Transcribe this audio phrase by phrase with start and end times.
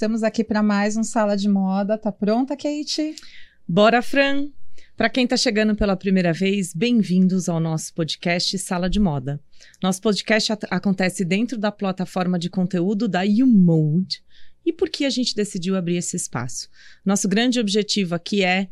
[0.00, 1.98] Estamos aqui para mais um Sala de Moda.
[1.98, 3.14] Tá pronta, Kate?
[3.68, 4.48] Bora, Fran!
[4.96, 9.38] Para quem está chegando pela primeira vez, bem-vindos ao nosso podcast Sala de Moda.
[9.82, 14.24] Nosso podcast acontece dentro da plataforma de conteúdo da YouMode.
[14.64, 16.70] E por que a gente decidiu abrir esse espaço?
[17.04, 18.70] Nosso grande objetivo aqui é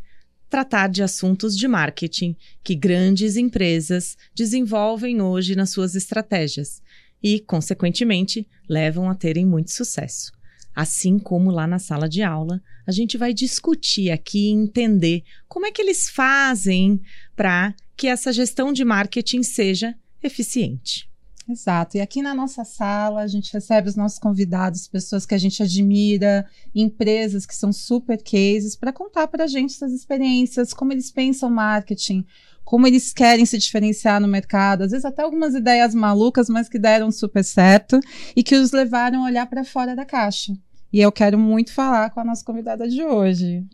[0.49, 2.35] tratar de assuntos de marketing
[2.65, 6.81] que grandes empresas desenvolvem hoje nas suas estratégias
[7.23, 10.38] e, consequentemente, levam a terem muito sucesso.
[10.79, 15.67] Assim como lá na sala de aula, a gente vai discutir aqui e entender como
[15.67, 17.01] é que eles fazem
[17.35, 21.11] para que essa gestão de marketing seja eficiente.
[21.49, 21.97] Exato.
[21.97, 25.61] E aqui na nossa sala a gente recebe os nossos convidados, pessoas que a gente
[25.65, 31.11] admira, empresas que são super cases, para contar para a gente essas experiências, como eles
[31.11, 32.25] pensam marketing,
[32.65, 36.79] como eles querem se diferenciar no mercado, às vezes até algumas ideias malucas, mas que
[36.79, 37.99] deram super certo
[38.37, 40.57] e que os levaram a olhar para fora da caixa.
[40.93, 43.65] E eu quero muito falar com a nossa convidada de hoje.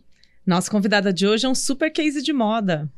[0.47, 2.91] Nossa convidada de hoje é um super case de moda.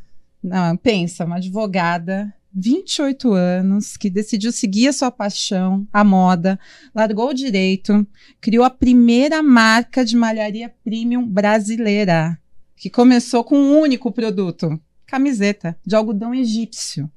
[0.42, 6.58] Não, pensa, uma advogada 28 anos, que decidiu seguir a sua paixão, a moda,
[6.94, 8.06] largou o direito,
[8.40, 12.38] criou a primeira marca de malharia premium brasileira,
[12.74, 17.10] que começou com um único produto, camiseta de algodão egípcio.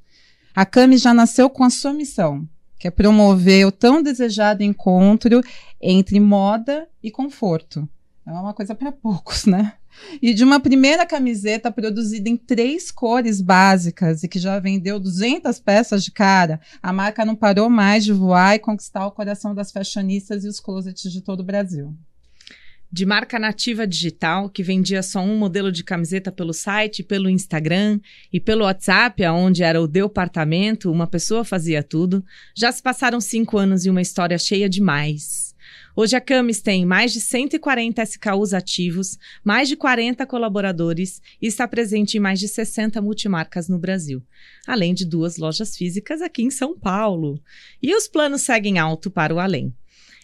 [0.54, 2.46] A Cami já nasceu com a sua missão,
[2.80, 5.42] que é promover o tão desejado encontro
[5.82, 7.88] entre moda e conforto.
[8.26, 9.74] É uma coisa para poucos, né?
[10.22, 15.60] E de uma primeira camiseta produzida em três cores básicas e que já vendeu 200
[15.60, 19.72] peças de cara, a marca não parou mais de voar e conquistar o coração das
[19.72, 21.94] fashionistas e os closets de todo o Brasil.
[22.92, 28.00] De marca nativa digital, que vendia só um modelo de camiseta pelo site, pelo Instagram
[28.34, 33.60] e pelo WhatsApp, aonde era o departamento, uma pessoa fazia tudo, já se passaram cinco
[33.60, 35.54] anos e uma história cheia de mais.
[35.96, 41.68] Hoje a Camis tem mais de 140 SKUs ativos, mais de 40 colaboradores e está
[41.68, 44.24] presente em mais de 60 multimarcas no Brasil,
[44.66, 47.40] além de duas lojas físicas aqui em São Paulo.
[47.84, 49.74] E os planos seguem alto para o além.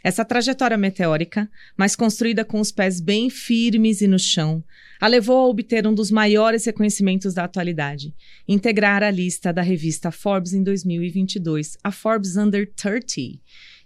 [0.05, 4.63] Essa trajetória meteórica, mas construída com os pés bem firmes e no chão,
[5.01, 8.13] a levou a obter um dos maiores reconhecimentos da atualidade,
[8.47, 13.39] integrar a lista da revista Forbes em 2022, a Forbes Under 30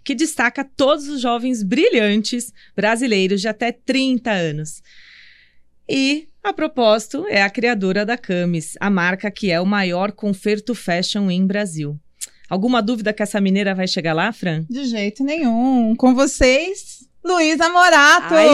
[0.04, 4.82] que destaca todos os jovens brilhantes brasileiros de até 30 anos.
[5.88, 10.74] E, a propósito, é a criadora da Camis, a marca que é o maior conferto
[10.74, 11.98] fashion em Brasil.
[12.50, 14.64] Alguma dúvida que essa mineira vai chegar lá, Fran?
[14.68, 15.94] De jeito nenhum.
[15.94, 18.34] Com vocês, Luísa Morato!
[18.34, 18.48] Ai,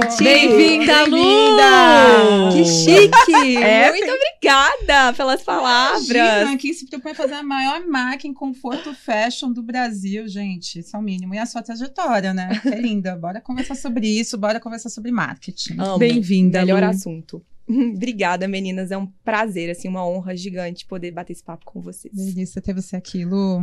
[0.00, 0.24] gente!
[0.24, 2.52] Bem-vinda, Bem Lu!
[2.52, 3.56] Que chique!
[3.62, 6.08] É, Muito obrigada pelas palavras!
[6.08, 10.80] Imagina, aqui se propõe a fazer a maior marca em conforto fashion do Brasil, gente.
[10.80, 11.32] Isso é o mínimo.
[11.32, 12.60] E a sua trajetória, né?
[12.64, 13.14] É linda.
[13.14, 15.76] Bora conversar sobre isso, bora conversar sobre marketing.
[16.00, 16.88] Bem-vinda, Melhor Lu.
[16.88, 17.40] assunto.
[17.94, 18.90] Obrigada, meninas.
[18.90, 22.14] É um prazer, assim, uma honra gigante poder bater esse papo com vocês.
[22.14, 23.62] Delícia ter você aqui, Lu.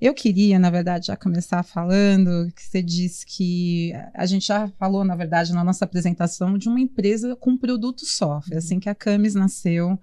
[0.00, 5.04] Eu queria, na verdade, já começar falando que você disse que a gente já falou,
[5.04, 8.40] na verdade, na nossa apresentação de uma empresa com um produto só.
[8.42, 9.98] Foi assim que a Camis nasceu,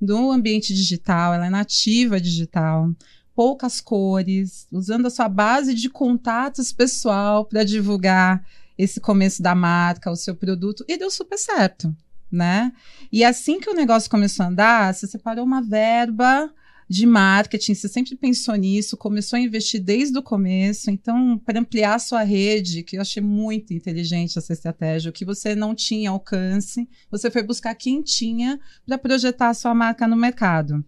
[0.00, 2.90] do ambiente digital, ela é nativa digital,
[3.34, 8.44] poucas cores, usando a sua base de contatos pessoal para divulgar
[8.76, 11.94] esse começo da marca, o seu produto, e deu super certo,
[12.30, 12.72] né?
[13.10, 16.52] E assim que o negócio começou a andar, você separou uma verba
[16.88, 21.94] de marketing, você sempre pensou nisso, começou a investir desde o começo, então, para ampliar
[21.94, 26.10] a sua rede, que eu achei muito inteligente essa estratégia, o que você não tinha
[26.10, 30.82] alcance, você foi buscar quem tinha para projetar a sua marca no mercado.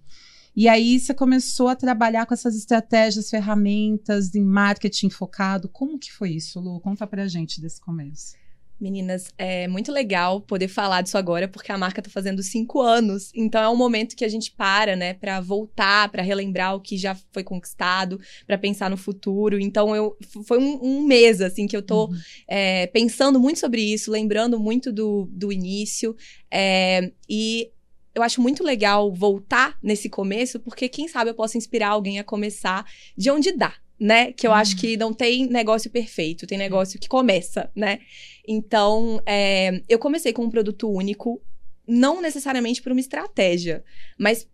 [0.57, 5.69] E aí você começou a trabalhar com essas estratégias, ferramentas em marketing focado.
[5.69, 6.81] Como que foi isso, Lu?
[6.81, 8.40] Conta pra gente desse começo.
[8.81, 13.31] Meninas, é muito legal poder falar disso agora, porque a marca tá fazendo cinco anos.
[13.35, 16.97] Então é um momento que a gente para, né, para voltar, para relembrar o que
[16.97, 19.61] já foi conquistado, para pensar no futuro.
[19.61, 20.17] Então eu
[20.47, 22.17] foi um, um mês assim que eu tô uhum.
[22.49, 26.17] é, pensando muito sobre isso, lembrando muito do, do início.
[26.51, 27.71] É, e
[28.15, 32.25] eu acho muito legal voltar nesse começo, porque quem sabe eu posso inspirar alguém a
[32.25, 32.85] começar
[33.17, 34.33] de onde dá, né?
[34.33, 38.01] Que eu acho que não tem negócio perfeito, tem negócio que começa, né?
[38.49, 41.41] Então, é, eu comecei com um produto único,
[41.87, 43.85] não necessariamente por uma estratégia,
[44.19, 44.49] mas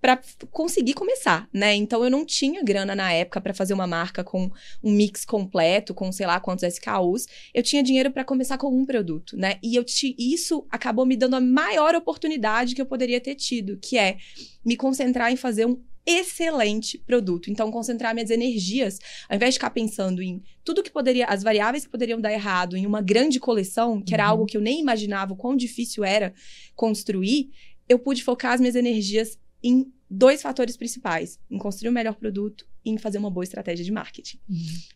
[0.00, 0.20] para
[0.50, 1.74] conseguir começar, né?
[1.74, 4.50] Então eu não tinha grana na época para fazer uma marca com
[4.82, 7.26] um mix completo, com sei lá quantos SKUs.
[7.52, 9.58] Eu tinha dinheiro para começar com um produto, né?
[9.62, 9.84] E eu
[10.18, 14.18] isso acabou me dando a maior oportunidade que eu poderia ter tido, que é
[14.64, 17.50] me concentrar em fazer um excelente produto.
[17.50, 18.98] Então, concentrar minhas energias,
[19.28, 22.76] ao invés de ficar pensando em tudo que poderia, as variáveis que poderiam dar errado
[22.76, 24.30] em uma grande coleção, que era Uhum.
[24.30, 26.32] algo que eu nem imaginava o quão difícil era
[26.74, 27.50] construir,
[27.88, 32.66] eu pude focar as minhas energias em dois fatores principais: em construir o melhor produto
[32.84, 34.38] e em fazer uma boa estratégia de marketing.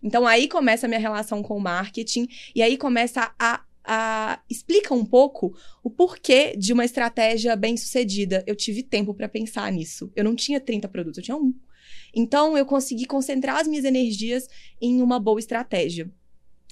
[0.02, 4.94] Então aí começa a minha relação com o marketing e aí começa a, a explica
[4.94, 8.44] um pouco o porquê de uma estratégia bem sucedida.
[8.46, 10.12] Eu tive tempo para pensar nisso.
[10.14, 11.54] Eu não tinha 30 produtos, eu tinha um.
[12.14, 14.46] Então eu consegui concentrar as minhas energias
[14.80, 16.10] em uma boa estratégia.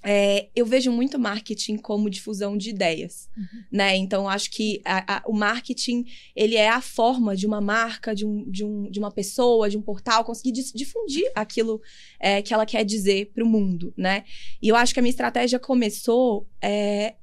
[0.05, 3.29] É, eu vejo muito marketing como difusão de ideias,
[3.71, 3.97] né?
[3.97, 6.05] Então eu acho que a- a- o marketing
[6.37, 9.77] ele é a forma de uma marca, de, um, de, um, de uma pessoa, de
[9.77, 11.81] um portal conseguir difundir aquilo
[12.21, 14.25] é, que ela quer dizer para o mundo, né?
[14.63, 17.17] E eu acho que a minha estratégia começou é,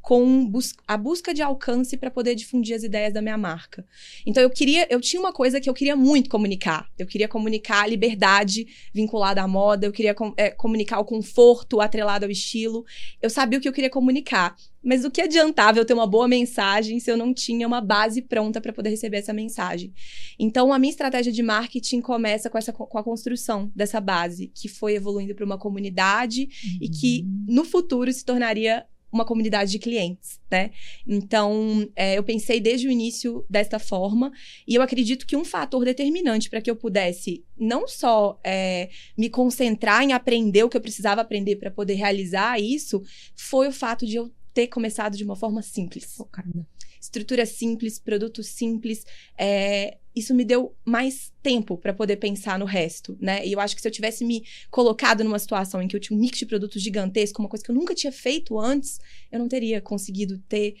[0.00, 3.84] com bus a busca de alcance para poder difundir as ideias da minha marca.
[4.26, 6.88] Então eu queria, eu tinha uma coisa que eu queria muito comunicar.
[6.98, 11.80] Eu queria comunicar a liberdade vinculada à moda, eu queria com- é, comunicar o conforto
[11.80, 12.84] atrelado ao estilo.
[13.20, 14.56] Eu sabia o que eu queria comunicar.
[14.82, 18.22] Mas o que adiantava eu ter uma boa mensagem se eu não tinha uma base
[18.22, 19.92] pronta para poder receber essa mensagem?
[20.38, 24.68] Então, a minha estratégia de marketing começa com, essa, com a construção dessa base, que
[24.68, 26.48] foi evoluindo para uma comunidade
[26.80, 30.70] e que no futuro se tornaria uma comunidade de clientes, né?
[31.06, 34.32] Então, é, eu pensei desde o início desta forma
[34.66, 39.28] e eu acredito que um fator determinante para que eu pudesse não só é, me
[39.28, 43.02] concentrar em aprender o que eu precisava aprender para poder realizar isso,
[43.34, 46.66] foi o fato de eu ter começado de uma forma simples Focada.
[47.00, 49.04] estrutura simples, produto simples.
[49.38, 53.46] é, isso me deu mais tempo para poder pensar no resto, né?
[53.46, 56.16] E eu acho que se eu tivesse me colocado numa situação em que eu tinha
[56.16, 58.98] um mix de produtos gigantesco, uma coisa que eu nunca tinha feito antes,
[59.30, 60.74] eu não teria conseguido ter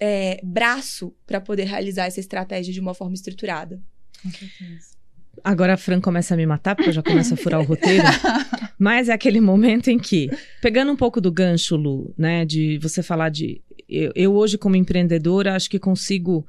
[0.00, 3.80] é, braço para poder realizar essa estratégia de uma forma estruturada.
[4.22, 4.94] Com certeza.
[5.42, 8.04] Agora a Fran começa a me matar, porque eu já começo a furar o roteiro.
[8.78, 13.02] Mas é aquele momento em que, pegando um pouco do gancho, Lu, né, de você
[13.02, 13.62] falar de.
[13.88, 16.46] Eu, eu hoje, como empreendedora, acho que consigo,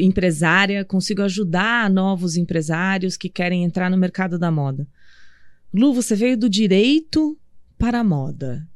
[0.00, 4.86] empresária, consigo ajudar novos empresários que querem entrar no mercado da moda.
[5.72, 7.38] Lu, você veio do direito
[7.76, 8.66] para a moda.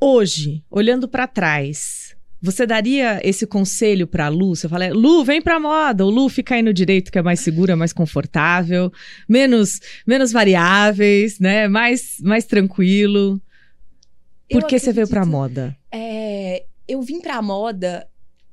[0.00, 4.54] Hoje, olhando para trás, você daria esse conselho para a Lu?
[4.54, 6.06] Você fala, Lu, vem para moda.
[6.06, 8.92] O Lu fica aí no direito, que é mais seguro, é mais confortável,
[9.28, 11.66] menos, menos variáveis, né?
[11.66, 13.40] Mais, mais tranquilo.
[14.50, 15.76] Por que você veio para acredito- moda?
[15.92, 18.08] É, eu vim pra moda,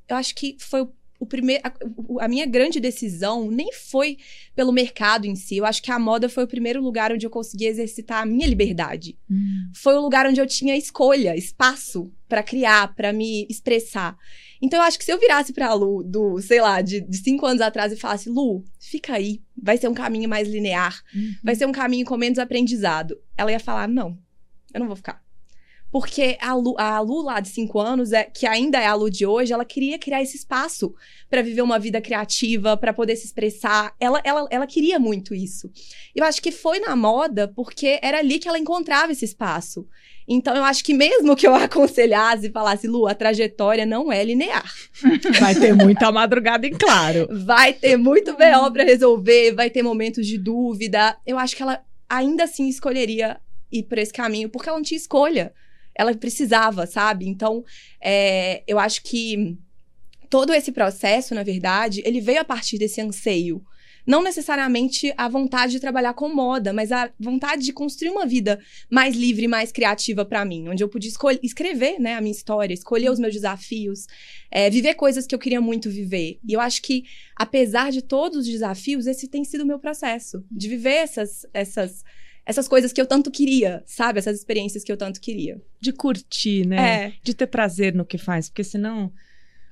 [0.07, 1.63] eu acho que foi o, o primeiro.
[1.65, 4.17] A, a minha grande decisão nem foi
[4.53, 5.57] pelo mercado em si.
[5.57, 8.45] Eu acho que a moda foi o primeiro lugar onde eu consegui exercitar a minha
[8.47, 9.17] liberdade.
[9.73, 14.17] Foi o lugar onde eu tinha escolha, espaço pra criar, pra me expressar.
[14.61, 17.45] Então eu acho que se eu virasse pra Lu do, sei lá, de, de cinco
[17.45, 21.01] anos atrás e falasse, Lu, fica aí, vai ser um caminho mais linear,
[21.43, 23.17] vai ser um caminho com menos aprendizado.
[23.37, 24.17] Ela ia falar: não,
[24.73, 25.23] eu não vou ficar.
[25.95, 29.09] Porque a Lu, a Lu lá de cinco anos, é, que ainda é a Lu
[29.09, 30.93] de hoje, ela queria criar esse espaço
[31.29, 33.95] para viver uma vida criativa, para poder se expressar.
[33.97, 35.71] Ela, ela, ela queria muito isso.
[36.13, 39.87] Eu acho que foi na moda porque era ali que ela encontrava esse espaço.
[40.27, 44.21] Então eu acho que mesmo que eu aconselhasse e falasse, Lu, a trajetória não é
[44.21, 44.69] linear.
[45.39, 47.25] Vai ter muita madrugada, em claro.
[47.45, 51.15] Vai ter muito BO para resolver, vai ter momentos de dúvida.
[51.25, 53.39] Eu acho que ela ainda assim escolheria
[53.71, 55.53] ir por esse caminho, porque ela não tinha escolha.
[55.95, 57.27] Ela precisava, sabe?
[57.27, 57.63] Então,
[58.01, 59.57] é, eu acho que
[60.29, 63.63] todo esse processo, na verdade, ele veio a partir desse anseio.
[64.05, 68.59] Não necessariamente a vontade de trabalhar com moda, mas a vontade de construir uma vida
[68.89, 71.11] mais livre, mais criativa para mim, onde eu podia
[71.41, 74.05] escrever né, a minha história, escolher os meus desafios,
[74.51, 76.39] é, viver coisas que eu queria muito viver.
[76.47, 80.45] E eu acho que, apesar de todos os desafios, esse tem sido o meu processo
[80.51, 82.03] de viver essas, essas,
[82.45, 84.19] essas coisas que eu tanto queria, sabe?
[84.19, 85.61] Essas experiências que eu tanto queria.
[85.81, 87.05] De curtir, né?
[87.07, 87.13] É.
[87.23, 89.11] De ter prazer no que faz, porque senão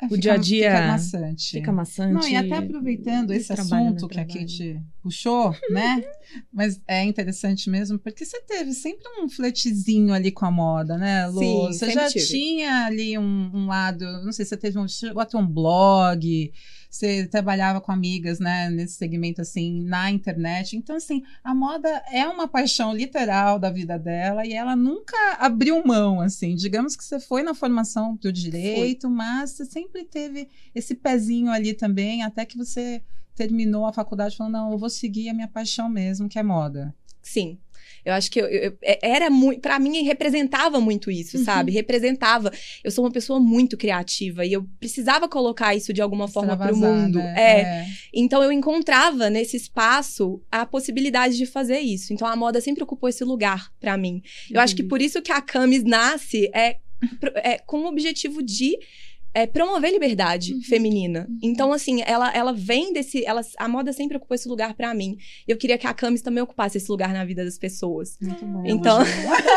[0.01, 1.51] É, O fica- dia a dia Fica maçante.
[1.51, 2.13] fica maçante.
[2.13, 4.41] Não, e até aproveitando esse assunto que a trabalho.
[4.47, 6.03] Kate puxou, né?
[6.51, 11.27] Mas é interessante mesmo, porque você teve sempre um fletezinho ali com a moda, né,
[11.27, 11.39] Lu?
[11.39, 12.25] Sim, você já tive.
[12.25, 15.47] tinha ali um, um lado, não sei se você teve um, chegou a ter um
[15.47, 16.51] blog,
[16.93, 20.77] você trabalhava com amigas, né, nesse segmento assim, na internet.
[20.77, 25.83] Então, assim, a moda é uma paixão literal da vida dela e ela nunca abriu
[25.83, 26.53] mão, assim.
[26.53, 31.73] Digamos que você foi na formação do direito, mas você sempre teve esse pezinho ali
[31.73, 33.01] também, até que você
[33.33, 36.93] terminou a faculdade falando, não, eu vou seguir a minha paixão mesmo, que é moda.
[37.23, 37.57] Sim.
[38.05, 41.43] Eu acho que eu, eu, é, era muito, para mim representava muito isso, uhum.
[41.43, 41.71] sabe?
[41.71, 42.51] Representava.
[42.83, 46.73] Eu sou uma pessoa muito criativa e eu precisava colocar isso de alguma forma para
[46.73, 47.19] o mundo.
[47.19, 47.33] Né?
[47.37, 47.61] É.
[47.61, 47.87] é.
[48.13, 52.13] Então eu encontrava nesse espaço a possibilidade de fazer isso.
[52.13, 54.21] Então a moda sempre ocupou esse lugar para mim.
[54.49, 54.61] Eu uhum.
[54.61, 56.77] acho que por isso que a Camis nasce é,
[57.35, 58.77] é com o objetivo de
[59.33, 60.61] é, promover liberdade uhum.
[60.61, 61.25] feminina.
[61.27, 61.39] Uhum.
[61.41, 63.25] Então, assim, ela, ela vem desse.
[63.25, 65.17] Ela, a moda sempre ocupou esse lugar para mim.
[65.47, 68.17] Eu queria que a Camis também ocupasse esse lugar na vida das pessoas.
[68.21, 68.63] Muito bom.
[68.65, 68.99] Então.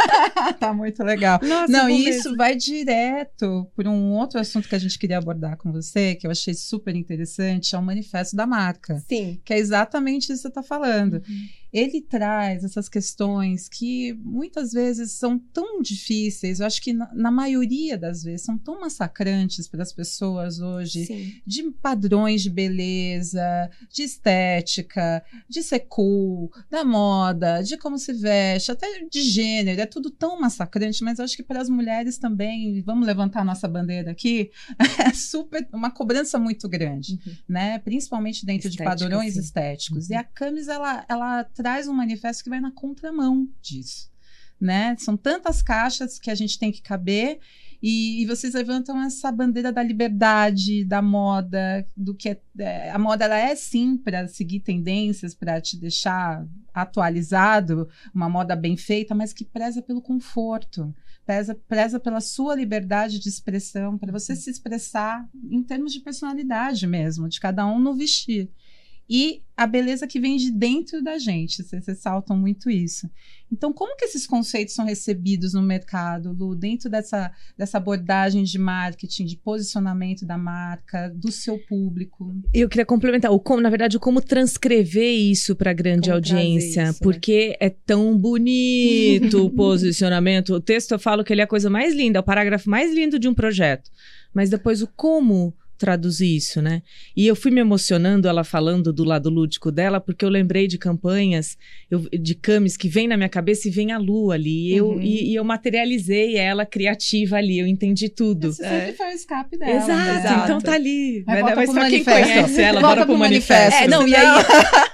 [0.58, 1.38] tá muito legal.
[1.42, 5.56] Nossa, Não, e isso vai direto por um outro assunto que a gente queria abordar
[5.56, 9.02] com você, que eu achei super interessante, é o manifesto da marca.
[9.08, 9.40] Sim.
[9.44, 11.14] Que é exatamente isso que você está falando.
[11.28, 17.12] Uhum ele traz essas questões que muitas vezes são tão difíceis, eu acho que na,
[17.12, 21.34] na maioria das vezes são tão massacrantes para as pessoas hoje, Sim.
[21.46, 28.70] de padrões de beleza, de estética, de ser cool, da moda, de como se veste,
[28.70, 32.82] até de gênero, é tudo tão massacrante, mas eu acho que para as mulheres também,
[32.82, 34.50] vamos levantar a nossa bandeira aqui,
[34.98, 37.34] é super uma cobrança muito grande, uhum.
[37.48, 37.78] né?
[37.78, 39.40] Principalmente dentro Estética, de padrões sim.
[39.40, 40.08] estéticos.
[40.08, 40.14] Uhum.
[40.14, 44.10] E a Camis ela ela traz um manifesto que vai na contramão disso.
[44.60, 44.96] Né?
[44.98, 47.40] São tantas caixas que a gente tem que caber
[47.82, 52.98] e, e vocês levantam essa bandeira da liberdade, da moda, do que é, é, a
[52.98, 59.14] moda ela é sim para seguir tendências, para te deixar atualizado, uma moda bem feita,
[59.14, 60.94] mas que preza pelo conforto,
[61.24, 66.86] preza, preza pela sua liberdade de expressão, para você se expressar em termos de personalidade
[66.86, 68.50] mesmo, de cada um no vestir
[69.08, 71.62] e a beleza que vem de dentro da gente.
[71.62, 73.08] Vocês ressaltam muito isso.
[73.50, 78.58] Então, como que esses conceitos são recebidos no mercado, Lu, dentro dessa, dessa abordagem de
[78.58, 82.34] marketing, de posicionamento da marca, do seu público?
[82.52, 86.14] Eu queria complementar, o como, na verdade, o como transcrever isso para a grande como
[86.14, 86.98] audiência, isso, né?
[87.00, 87.66] porque né?
[87.66, 90.52] é tão bonito o posicionamento.
[90.54, 92.92] O texto eu falo que ele é a coisa mais linda, é o parágrafo mais
[92.92, 93.90] lindo de um projeto.
[94.34, 96.82] Mas depois o como traduzir isso, né?
[97.16, 100.78] E eu fui me emocionando ela falando do lado lúdico dela, porque eu lembrei de
[100.78, 101.56] campanhas
[101.90, 104.74] eu, de camis que vem na minha cabeça e vem a lua ali.
[104.74, 104.94] E, uhum.
[104.94, 108.48] eu, e, e, eu materializei ela criativa ali, eu entendi tudo.
[108.48, 108.52] É.
[108.52, 109.72] sempre foi o escape dela.
[109.72, 110.40] Exato, né?
[110.44, 111.24] então tá ali.
[111.26, 113.52] Mas, mas pra quem conhece ela, volta bora pro, pro manifesto.
[113.52, 113.84] manifesto.
[113.84, 114.26] É, não, e aí,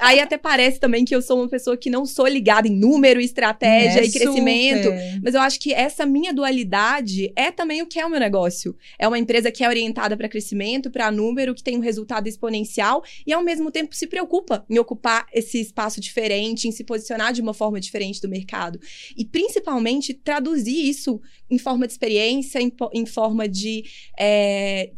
[0.01, 3.21] aí até parece também que eu sou uma pessoa que não sou ligada em número,
[3.21, 4.85] estratégia é, e crescimento.
[4.85, 5.21] Super.
[5.23, 8.77] Mas eu acho que essa minha dualidade é também o que é o meu negócio.
[8.99, 13.03] É uma empresa que é orientada para crescimento para número, que tem um resultado exponencial
[13.27, 17.41] e ao mesmo tempo se preocupa em ocupar esse espaço diferente, em se posicionar de
[17.41, 18.81] uma forma diferente do mercado.
[19.17, 23.85] E principalmente traduzir isso em forma de experiência, em, em forma de,
[24.19, 24.93] é,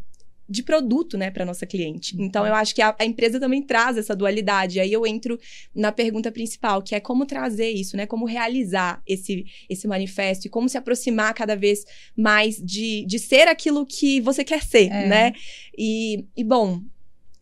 [0.47, 2.15] de produto, né, para nossa cliente.
[2.15, 2.25] Uhum.
[2.25, 4.79] Então, eu acho que a, a, empresa também traz essa dualidade.
[4.79, 5.39] Aí eu entro
[5.73, 10.49] na pergunta principal, que é como trazer isso, né, como realizar esse, esse manifesto e
[10.49, 11.83] como se aproximar cada vez
[12.15, 15.07] mais de, de ser aquilo que você quer ser, é.
[15.07, 15.33] né?
[15.77, 16.81] E, e, bom,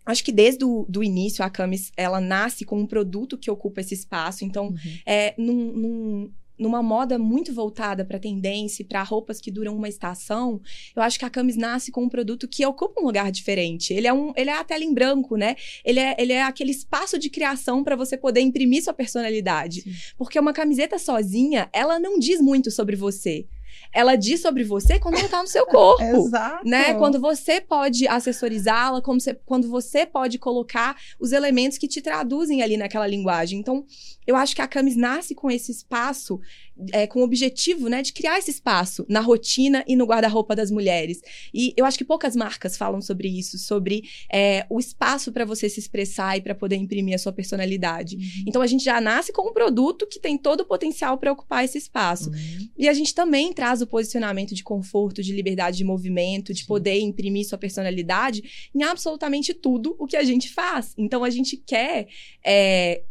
[0.05, 3.81] acho que desde o do início a Camis, ela nasce com um produto que ocupa
[3.81, 4.45] esse espaço.
[4.45, 4.97] Então, uhum.
[5.05, 10.61] é num, num numa moda muito voltada para tendência, para roupas que duram uma estação,
[10.95, 13.93] eu acho que a Camis nasce com um produto que ocupa um lugar diferente.
[13.93, 15.55] Ele é um, ele é a tela em branco, né?
[15.83, 19.81] Ele é, ele é aquele espaço de criação para você poder imprimir sua personalidade.
[19.81, 19.93] Sim.
[20.17, 23.47] Porque uma camiseta sozinha, ela não diz muito sobre você
[23.93, 26.01] ela diz sobre você quando ela tá no seu corpo.
[26.25, 26.67] Exato.
[26.67, 26.95] Né?
[26.95, 29.01] Quando você pode assessorizá-la,
[29.45, 33.59] quando você pode colocar os elementos que te traduzem ali naquela linguagem.
[33.59, 33.85] Então,
[34.25, 36.39] eu acho que a Camis nasce com esse espaço,
[36.91, 40.71] é, com o objetivo, né, de criar esse espaço na rotina e no guarda-roupa das
[40.71, 41.21] mulheres.
[41.53, 45.69] E eu acho que poucas marcas falam sobre isso, sobre é, o espaço para você
[45.69, 48.15] se expressar e para poder imprimir a sua personalidade.
[48.15, 48.43] Uhum.
[48.47, 51.63] Então, a gente já nasce com um produto que tem todo o potencial para ocupar
[51.63, 52.29] esse espaço.
[52.29, 52.69] Uhum.
[52.77, 56.67] E a gente também traz o posicionamento de conforto, de liberdade de movimento, de Sim.
[56.67, 60.93] poder imprimir sua personalidade em absolutamente tudo o que a gente faz.
[60.97, 62.07] Então, a gente quer
[62.43, 63.03] é,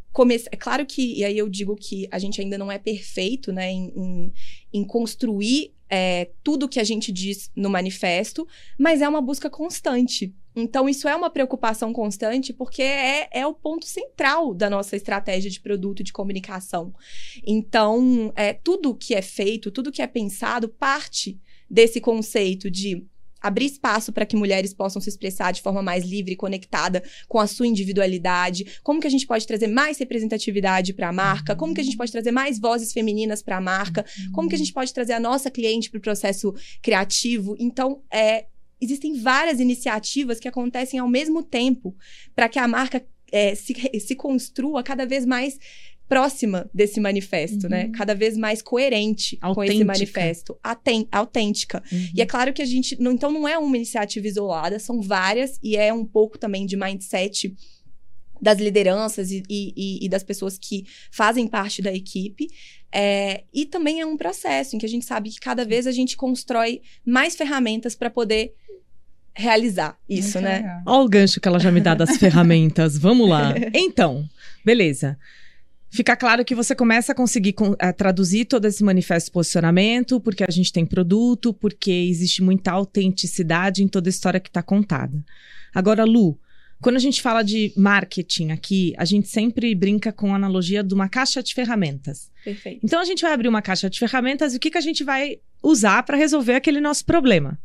[0.51, 3.71] É claro que, e aí eu digo que a gente ainda não é perfeito, né,
[3.71, 4.33] em, em,
[4.73, 8.47] em construir é, tudo que a gente diz no manifesto,
[8.79, 10.35] mas é uma busca constante.
[10.55, 15.51] Então, isso é uma preocupação constante, porque é, é o ponto central da nossa estratégia
[15.51, 16.95] de produto de comunicação.
[17.47, 21.39] Então, é, tudo que é feito, tudo que é pensado, parte
[21.71, 23.07] desse conceito de
[23.43, 27.39] abrir espaço para que mulheres possam se expressar de forma mais livre e conectada com
[27.39, 31.75] a sua individualidade, como que a gente pode trazer mais representatividade para a marca, como
[31.75, 34.73] que a gente pode trazer mais vozes femininas para a marca, como que a gente
[34.73, 37.57] pode trazer a nossa cliente para o processo criativo.
[37.59, 38.47] Então, é,
[38.81, 41.97] existem várias iniciativas que acontecem ao mesmo tempo
[42.35, 45.59] para que a marca é, se, se construa cada vez mais
[46.15, 47.89] próxima desse manifesto, né?
[47.95, 49.85] Cada vez mais coerente com esse Autêntica.
[49.85, 50.59] manifesto.
[50.63, 51.83] Aten- autêntica.
[52.15, 53.01] E é claro que a gente.
[53.01, 56.77] não- então, não é uma iniciativa isolada, são várias, e é um pouco também de
[56.77, 57.55] mindset
[58.41, 62.49] das lideranças e, e- e- e das pessoas que fazem parte da equipe.
[62.95, 65.93] É, e também é um processo em que a gente sabe que cada vez a
[65.93, 68.53] gente constrói mais ferramentas para poder
[69.35, 70.83] realizar isso, Muito né?
[70.87, 72.99] Olha o gancho que ela já me dá das ferramentas.
[72.99, 73.55] Vamos lá.
[73.73, 74.29] Então,
[74.65, 75.17] beleza.
[75.95, 80.43] Fica claro que você começa a conseguir con- a traduzir todo esse manifesto posicionamento, porque
[80.43, 85.23] a gente tem produto, porque existe muita autenticidade em toda a história que está contada.
[85.75, 86.39] Agora, Lu,
[86.81, 90.95] quando a gente fala de marketing aqui, a gente sempre brinca com a analogia de
[90.95, 92.31] uma caixa de ferramentas.
[92.43, 92.81] Perfeito.
[92.83, 95.05] Então a gente vai abrir uma caixa de ferramentas e o que, que a gente
[95.05, 97.59] vai usar para resolver aquele nosso problema.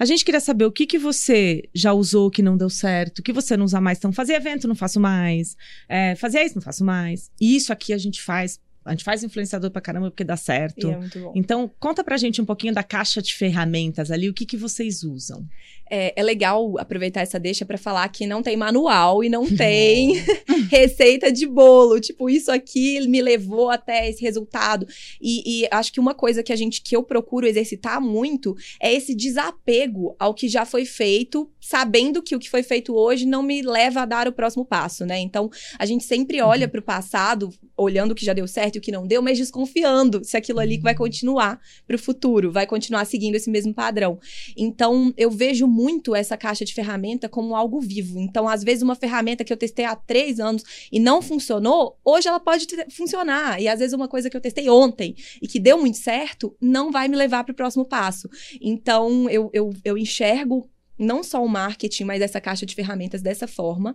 [0.00, 3.22] A gente queria saber o que, que você já usou que não deu certo, o
[3.22, 3.98] que você não usa mais.
[3.98, 5.54] Então, fazer evento não faço mais,
[5.86, 7.30] é, fazer isso não faço mais.
[7.38, 8.58] E isso aqui a gente faz,
[8.90, 10.88] a gente faz influenciador pra caramba porque dá certo.
[10.88, 11.32] E é muito bom.
[11.32, 15.04] Então, conta pra gente um pouquinho da caixa de ferramentas ali, o que, que vocês
[15.04, 15.46] usam.
[15.88, 20.14] É, é legal aproveitar essa deixa para falar que não tem manual e não tem
[20.70, 22.00] receita de bolo.
[22.00, 24.86] Tipo, isso aqui me levou até esse resultado.
[25.20, 28.92] E, e acho que uma coisa que a gente que eu procuro exercitar muito é
[28.92, 33.42] esse desapego ao que já foi feito, sabendo que o que foi feito hoje não
[33.42, 35.18] me leva a dar o próximo passo, né?
[35.20, 38.82] Então, a gente sempre olha para o passado, olhando o que já deu certo e
[38.82, 42.66] o que não deu, mas desconfiando se aquilo ali vai continuar para o futuro, vai
[42.66, 44.18] continuar seguindo esse mesmo padrão.
[44.56, 48.18] Então, eu vejo muito essa caixa de ferramenta como algo vivo.
[48.18, 52.28] Então, às vezes, uma ferramenta que eu testei há três anos e não funcionou, hoje
[52.28, 53.60] ela pode funcionar.
[53.60, 56.90] E às vezes, uma coisa que eu testei ontem e que deu muito certo, não
[56.90, 58.28] vai me levar para o próximo passo.
[58.60, 60.68] Então, eu, eu, eu enxergo.
[61.00, 63.94] Não só o marketing, mas essa caixa de ferramentas dessa forma.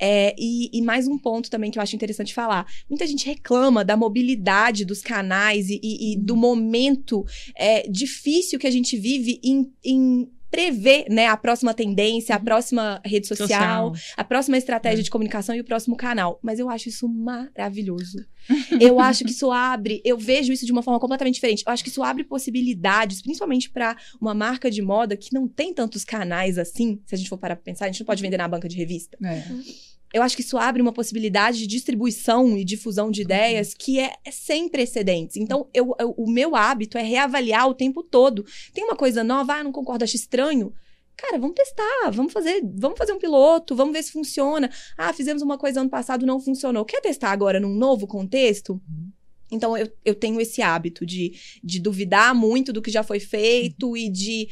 [0.00, 2.66] É, e, e mais um ponto também que eu acho interessante falar.
[2.88, 8.66] Muita gente reclama da mobilidade dos canais e, e- e do momento é, difícil que
[8.66, 14.24] a gente vive em, em prever né, a próxima tendência, a próxima rede social, a
[14.24, 16.40] próxima estratégia de comunicação e o próximo canal.
[16.42, 18.24] Mas eu acho isso maravilhoso.
[18.80, 21.62] eu acho que isso abre, eu vejo isso de uma forma completamente diferente.
[21.66, 25.74] Eu acho que isso abre possibilidades, principalmente para uma marca de moda que não tem
[25.74, 27.02] tantos canais assim.
[27.04, 28.76] Se a gente for parar pra pensar, a gente não pode vender na banca de
[28.76, 29.18] revista.
[29.22, 29.42] É.
[30.12, 34.14] Eu acho que isso abre uma possibilidade de distribuição e difusão de ideias que é,
[34.24, 35.36] é sem precedentes.
[35.36, 38.44] Então, eu- eu- o meu hábito é reavaliar o tempo todo.
[38.72, 40.72] Tem uma coisa nova, ah, não concordo, acho estranho.
[41.16, 44.70] Cara, vamos testar, vamos fazer, vamos fazer um piloto, vamos ver se funciona.
[44.98, 46.84] Ah, fizemos uma coisa ano passado, não funcionou.
[46.84, 48.80] Quer testar agora num novo contexto?
[49.50, 51.32] Então, eu, eu tenho esse hábito de,
[51.62, 54.48] de duvidar muito do que já foi feito e de,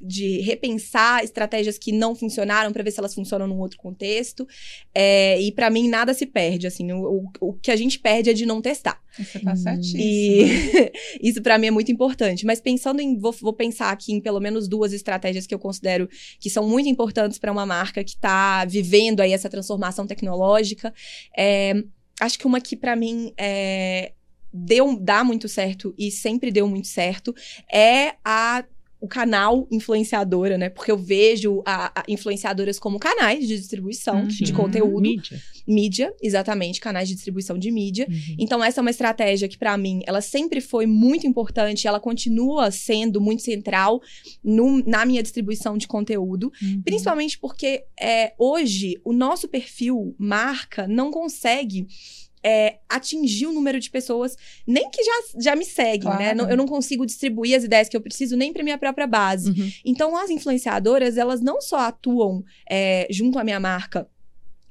[0.00, 4.46] de repensar estratégias que não funcionaram para ver se elas funcionam num outro contexto.
[4.94, 6.66] É, e para mim, nada se perde.
[6.66, 9.00] Assim, o, o, o que a gente perde é de não testar.
[9.16, 10.00] Você tá certíssimo.
[10.00, 10.92] E
[11.28, 12.46] isso para mim é muito importante.
[12.46, 13.18] Mas pensando em.
[13.18, 16.08] Vou, vou pensar aqui em pelo menos duas estratégias que eu considero
[16.38, 20.92] que são muito importantes para uma marca que está vivendo aí essa transformação tecnológica.
[21.36, 21.82] É,
[22.20, 24.12] acho que uma que para mim é,
[24.52, 27.34] deu, dá muito certo e sempre deu muito certo
[27.72, 28.64] é a
[29.00, 30.68] o canal influenciadora, né?
[30.68, 34.26] Porque eu vejo a, a influenciadoras como canais de distribuição Uhum.
[34.28, 35.40] de conteúdo, Mídia.
[35.66, 38.06] mídia, exatamente, canais de distribuição de mídia.
[38.10, 38.34] Uhum.
[38.38, 42.70] Então, essa é uma estratégia que, pra mim, ela sempre foi muito importante, ela continua
[42.70, 44.00] sendo muito central
[44.42, 46.82] no- na minha distribuição de conteúdo, Uhum.
[46.84, 51.86] principalmente porque é, hoje o nosso perfil marca não consegue.
[52.42, 56.16] É, atingir o número de pessoas, nem que já, já me seguem, né?
[56.34, 56.38] Claro.
[56.38, 59.50] Não- Eu não consigo distribuir as ideias que eu preciso nem para minha própria base.
[59.50, 59.70] Uhum.
[59.84, 64.08] Então, as influenciadoras, elas não só atuam é, junto à minha marca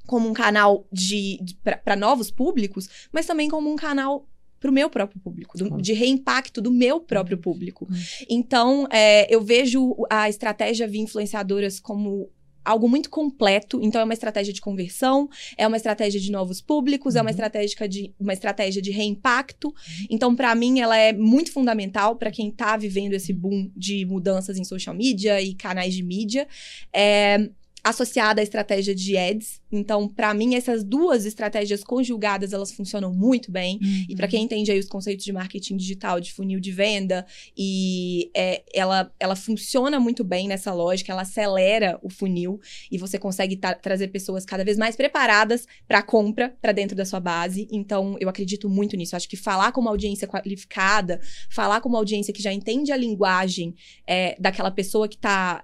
[0.05, 1.37] como um canal de,
[1.83, 4.25] para novos públicos, mas também como um canal
[4.59, 7.85] para o meu próprio público, do- de reimpacto do meu próprio público.
[7.89, 7.97] Uhum.
[8.29, 12.29] Então, é, eu vejo a estratégia via influenciadoras como
[12.67, 13.79] algo muito completo.
[13.81, 17.31] Então, é uma estratégia de conversão, é uma estratégia de novos públicos, é uma Uhum.
[17.31, 19.73] estratégia de, uma estratégia de reimpacto.
[20.09, 24.57] Então, para mim, ela é muito fundamental para quem está vivendo esse boom de mudanças
[24.57, 26.47] em social media e canais de mídia.
[26.93, 27.49] É,
[27.89, 29.61] associada à estratégia de ads.
[29.71, 33.79] Então, para mim, essas duas estratégias conjugadas, elas funcionam muito bem.
[34.07, 38.29] E para quem entende aí os conceitos de marketing digital, de funil de venda, e
[38.35, 42.59] é, ela, ela funciona muito bem nessa lógica, ela acelera o funil
[42.91, 47.19] e você consegue trazer pessoas cada vez mais preparadas para compra para dentro da sua
[47.19, 47.67] base.
[47.71, 49.15] Então, eu acredito muito nisso.
[49.15, 51.19] Acho que falar com uma audiência qualificada,
[51.49, 55.63] falar com uma audiência que já entende a linguagem é, daquela pessoa que está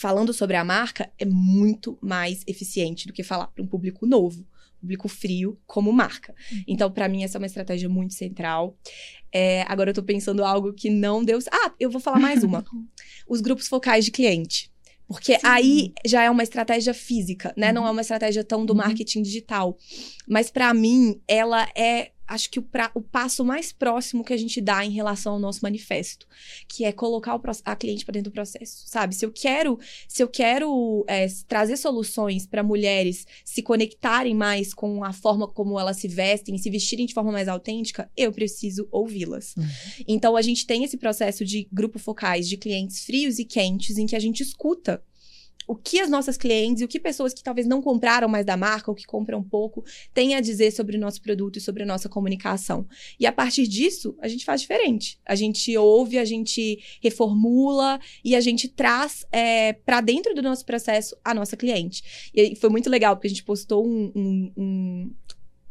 [0.00, 4.46] falando sobre a marca é muito mais eficiente do que falar para um público novo.
[4.80, 6.32] público frio como marca.
[6.52, 6.62] Uhum.
[6.68, 8.78] Então, para mim, essa é uma estratégia muito central.
[9.32, 11.36] É, agora eu tô pensando algo que não deu.
[11.50, 12.64] Ah, eu vou falar mais uma.
[13.28, 14.70] Os grupos focais de cliente.
[15.08, 15.40] Porque Sim.
[15.42, 17.72] aí já é uma estratégia física, né?
[17.72, 17.88] Não Uhum.
[17.88, 18.76] é uma estratégia tão do Uhum.
[18.78, 19.76] marketing digital.
[20.28, 24.36] Mas para mim, ela é, acho que o, pra- o passo mais próximo que a
[24.36, 26.26] gente dá em relação ao nosso manifesto,
[26.68, 29.14] que é colocar o, a cliente para dentro do processo, sabe?
[29.14, 35.02] Se eu quero, se eu quero é, trazer soluções para mulheres se conectarem mais com
[35.02, 39.54] a forma como elas se vestem, se vestirem de forma mais autêntica, eu preciso ouvi-las.
[39.56, 39.64] Uhum.
[40.06, 44.06] Então a gente tem esse processo de grupo focais de clientes frios e quentes em
[44.06, 45.02] que a gente escuta
[45.68, 48.56] o que as nossas clientes e o que pessoas que talvez não compraram mais da
[48.56, 51.86] marca ou que compram pouco têm a dizer sobre o nosso produto e sobre a
[51.86, 52.88] nossa comunicação.
[53.20, 55.20] E a partir disso, a gente faz diferente.
[55.26, 59.26] A gente ouve, a gente reformula e a gente traz
[59.84, 62.30] para dentro do nosso processo a nossa cliente.
[62.34, 65.14] E foi muito legal, porque a gente postou um- um- um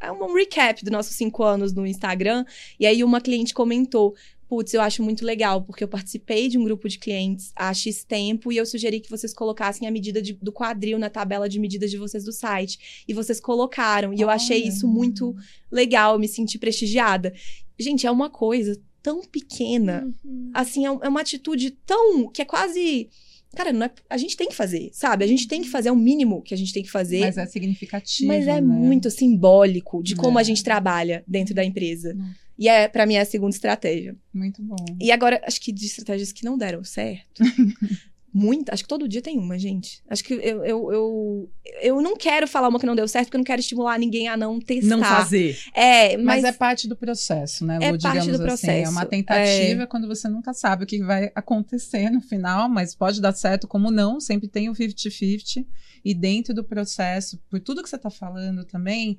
[0.00, 2.44] é um recap dos nossos cinco anos no Instagram.
[2.78, 4.14] E aí uma cliente comentou:
[4.48, 8.02] Putz, eu acho muito legal, porque eu participei de um grupo de clientes há X
[8.02, 11.60] tempo e eu sugeri que vocês colocassem a medida de- do quadril na tabela de
[11.60, 13.04] medidas de vocês do site.
[13.06, 14.12] E vocês colocaram.
[14.14, 15.36] E eu achei isso muito
[15.70, 17.32] legal, eu me senti prestigiada.
[17.78, 20.10] Gente, é uma coisa tão pequena.
[20.54, 22.28] Assim, é é uma atitude tão.
[22.30, 23.08] que é quase.
[23.54, 25.24] Cara, não é, a gente tem que fazer, sabe?
[25.24, 27.20] A gente tem que fazer é o mínimo que a gente tem que fazer.
[27.20, 28.28] Mas é significativo.
[28.28, 28.58] Mas né?
[28.58, 30.42] é muito simbólico de como É.
[30.42, 32.12] a gente trabalha dentro da empresa.
[32.14, 32.30] Não.
[32.58, 34.16] E é, para mim, é a segunda estratégia.
[34.34, 34.76] Muito bom.
[35.00, 37.42] E agora, acho que de estratégias que não deram certo.
[38.34, 40.02] Muita, acho que todo dia tem uma, gente.
[40.08, 43.36] Acho que eu, eu, eu, eu não quero falar uma que não deu certo, porque
[43.36, 44.96] eu não quero estimular ninguém a não testar.
[44.96, 45.58] Não fazer.
[45.74, 47.84] É, Mas, mas, é parte do processo, né, Lu?
[47.84, 48.42] É parte digamos do assim.
[48.42, 48.92] É processo.
[48.92, 53.32] uma tentativa quando você nunca sabe o que vai acontecer no final, mas pode dar
[53.32, 55.64] certo, como não, sempre tem o 50-50.
[56.04, 59.18] E dentro do processo, por tudo que você está falando também,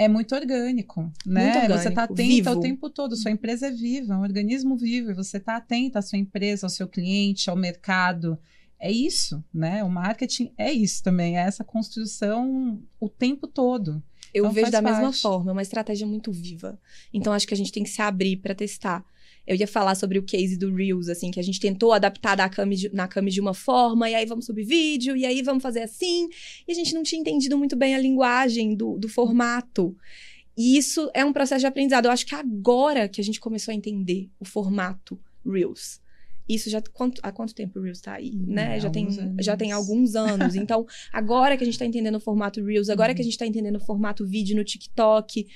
[0.00, 1.44] é muito orgânico, né?
[1.44, 2.50] Muito orgânico, você está atenta vivo.
[2.52, 5.98] o tempo todo, sua empresa é viva, é um organismo vivo, e você está atenta
[5.98, 8.38] à sua empresa, ao seu cliente, ao mercado.
[8.78, 9.84] É isso, né?
[9.84, 14.02] O marketing é isso também, é essa construção o tempo todo.
[14.32, 15.20] eu então vejo da mesma parte.
[15.20, 16.80] forma, é uma estratégia muito viva.
[17.12, 19.04] Então, acho que a gente tem que se abrir para testar.
[19.46, 22.48] Eu ia falar sobre o case do Reels, assim, que a gente tentou adaptar da
[22.48, 25.80] Cami de- na de uma forma, e aí vamos subir vídeo, e aí vamos fazer
[25.82, 26.28] assim.
[26.68, 29.96] E a gente não tinha entendido muito bem a linguagem do, do formato.
[30.56, 32.04] E isso é um processo de aprendizado.
[32.06, 36.00] Eu acho que agora que a gente começou a entender o formato Reels.
[36.48, 38.76] Isso já quanto, há quanto tempo o Reels tá aí, né?
[38.76, 39.88] Hum, Já tem, alguns já tem anos.
[39.88, 40.54] alguns anos.
[40.56, 43.14] Então, agora que a gente tá entendendo o formato Reels, agora Uhum.
[43.16, 45.46] que a gente tá entendendo o formato vídeo no TikTok,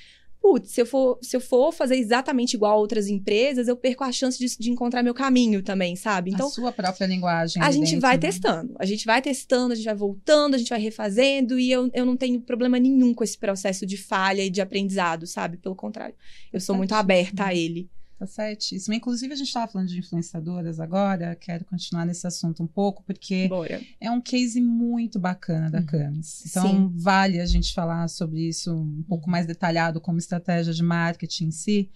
[0.45, 4.03] putz, se eu for, se eu for fazer exatamente igual a outras empresas, eu perco
[4.03, 6.29] a chance de, de encontrar meu caminho também, sabe?
[6.29, 7.63] Então, a sua própria linguagem.
[7.63, 8.19] a gente dentro, vai né?
[8.19, 8.75] testando.
[8.77, 12.05] A gente vai testando, a gente vai voltando, a gente vai refazendo, e eu, eu
[12.05, 15.57] não tenho problema nenhum com esse processo de falha e de aprendizado, sabe?
[15.57, 16.13] Pelo contrário.
[16.53, 17.11] Eu sou muito Certíssimo.
[17.11, 17.89] aberta a ele.
[18.17, 18.93] Tá certíssimo.
[18.93, 23.49] Inclusive, a gente estava falando de influenciadoras agora, quero continuar nesse assunto um pouco, porque
[23.49, 23.81] Bora.
[23.99, 25.85] é um case muito bacana da Uhum.
[25.85, 26.45] Camis.
[26.45, 26.91] Então, Sim.
[26.95, 31.51] vale a gente falar sobre isso um pouco mais detalhado como estratégia de marketing em
[31.51, 31.89] si,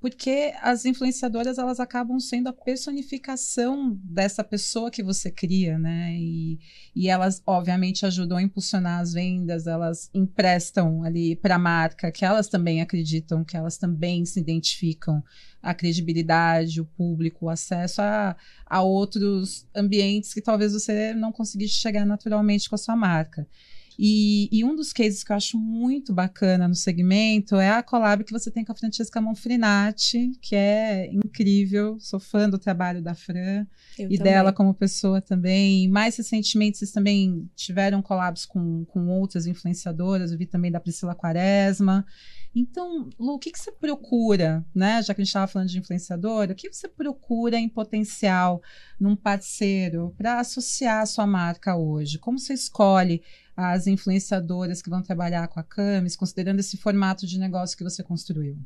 [0.00, 6.14] porque as influenciadoras elas acabam sendo a personificação dessa pessoa que você cria, né?
[6.14, 6.58] E,
[6.96, 12.24] e elas, obviamente, ajudam a impulsionar as vendas, elas emprestam ali para a marca que
[12.24, 15.22] elas também acreditam, que elas também se identificam,
[15.62, 18.34] a credibilidade, o público, o acesso a,
[18.64, 23.46] a outros ambientes que talvez você não conseguisse chegar naturalmente com a sua marca.
[24.02, 28.24] E, e, um dos cases que eu acho muito bacana no segmento é a collab
[28.24, 31.98] que você tem com a Francesca Monfrinati, que é incrível.
[32.00, 33.66] Sou fã do trabalho da Fran
[33.98, 34.32] Eu e também.
[34.32, 35.86] dela como pessoa também.
[35.86, 40.32] Mais recentemente, vocês também tiveram collabs com, com outras influenciadoras.
[40.32, 42.06] Eu vi também da Priscila Quaresma.
[42.54, 45.00] Então, Lu, o que, que você procura, né?
[45.02, 48.60] Já que a gente estava falando de influenciadora, o que você procura em potencial
[48.98, 52.18] num parceiro para associar a sua marca hoje?
[52.18, 53.22] Como você escolhe
[53.56, 58.02] as influenciadoras que vão trabalhar com a Camis, considerando esse formato de negócio que você
[58.02, 58.58] construiu?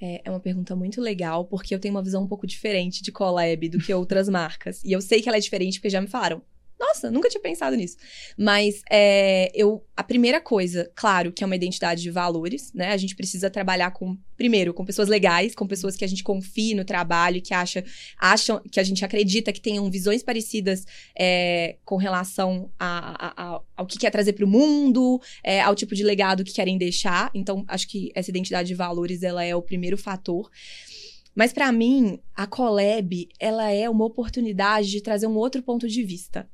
[0.00, 3.12] É, é uma pergunta muito legal, porque eu tenho uma visão um pouco diferente de
[3.12, 4.82] collab do que outras marcas.
[4.82, 6.42] E eu sei que ela é diferente porque já me falaram.
[6.84, 7.96] Nossa, nunca tinha pensado nisso.
[8.36, 12.88] Mas é, eu, a primeira coisa, claro, que é uma identidade de valores, né?
[12.90, 16.74] A gente precisa trabalhar com, primeiro, com pessoas legais, com pessoas que a gente confie
[16.74, 17.84] no trabalho, que acha,
[18.18, 20.84] acham, que a gente acredita que tenham visões parecidas
[21.16, 25.76] é, com relação a, a- a- ao que quer trazer para o mundo, é, ao
[25.76, 27.30] tipo de legado que querem deixar.
[27.32, 30.50] Então, acho que essa identidade de valores, ela é o primeiro fator.
[31.34, 36.02] Mas para mim, a collab, ela é uma oportunidade de trazer um outro ponto de
[36.02, 36.46] vista.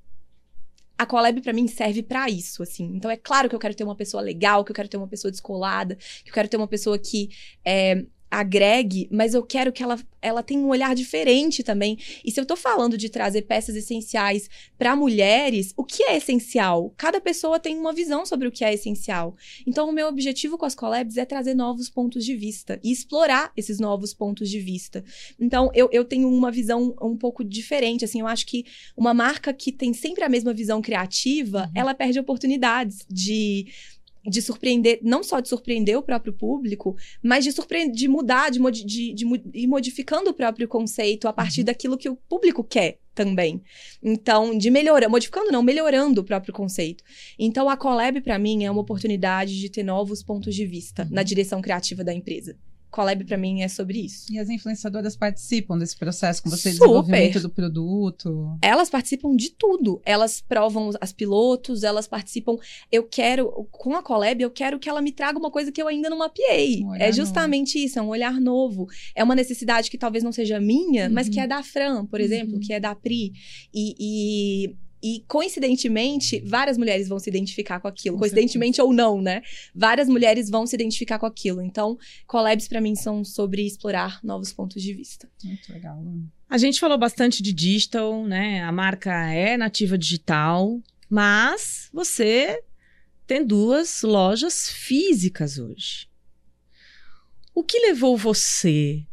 [0.99, 2.93] A Collab para mim serve para isso, assim.
[2.97, 5.07] Então é claro que eu quero ter uma pessoa legal, que eu quero ter uma
[5.07, 7.29] pessoa descolada, que eu quero ter uma pessoa que
[7.65, 11.99] é, agregue, mas eu quero que ela, ela tenha um olhar diferente também.
[12.25, 16.93] E se eu tô falando de trazer peças essenciais para mulheres, o que é essencial?
[16.97, 19.35] Cada pessoa tem uma visão sobre o que é essencial.
[19.67, 23.53] Então, o meu objetivo com as collabs é trazer novos pontos de vista e explorar
[23.57, 25.05] esses novos pontos de vista.
[25.41, 28.05] Então, eu, eu tenho uma visão um pouco diferente.
[28.05, 28.65] Assim, eu acho que
[28.97, 31.73] uma marca que tem sempre a mesma visão criativa, uhum.
[31.75, 33.67] ela perde oportunidades de
[34.25, 38.59] de surpreender, não só de surpreender o próprio público, mas de surpreender, de mudar, de,
[38.59, 41.67] de, de, de ir modificando o próprio conceito a partir uhum.
[41.67, 43.61] daquilo que o público quer também.
[44.03, 47.03] Então, de melhorar, modificando não, melhorando o próprio conceito.
[47.39, 51.09] Então, a collab para mim é uma oportunidade de ter novos pontos de vista uhum.
[51.11, 52.57] na direção criativa da empresa.
[52.91, 54.33] Collab para mim é sobre isso.
[54.33, 56.87] E as influenciadoras participam desse processo com você, Super.
[56.87, 58.59] desenvolvimento do produto?
[58.63, 60.01] Elas participam de tudo.
[60.05, 62.57] Elas provam as pilotos, elas participam.
[62.91, 65.89] Eu quero, com a Collab, eu quero que ela me traga uma coisa que eu
[65.89, 66.83] ainda não mapeei.
[66.83, 67.87] Um é justamente novo.
[67.87, 68.87] isso, é um olhar novo.
[69.15, 71.15] É uma necessidade que talvez não seja minha, uhum.
[71.15, 72.61] mas que é da Fran, por exemplo, uhum.
[72.61, 73.33] que é da Pri.
[73.73, 78.17] e, e e, coincidentemente, várias mulheres vão se identificar com aquilo.
[78.17, 78.89] Com coincidentemente certeza.
[78.89, 79.43] ou não, né?
[79.75, 81.63] Várias mulheres vão se identificar com aquilo.
[81.63, 85.29] Então, collabs para mim são sobre explorar novos pontos de vista.
[85.45, 86.03] Muito legal.
[86.49, 88.63] A gente falou bastante de digital, né?
[88.63, 92.63] A marca é nativa digital, mas você
[93.27, 96.09] tem duas lojas físicas hoje.
[97.55, 99.05] O que levou você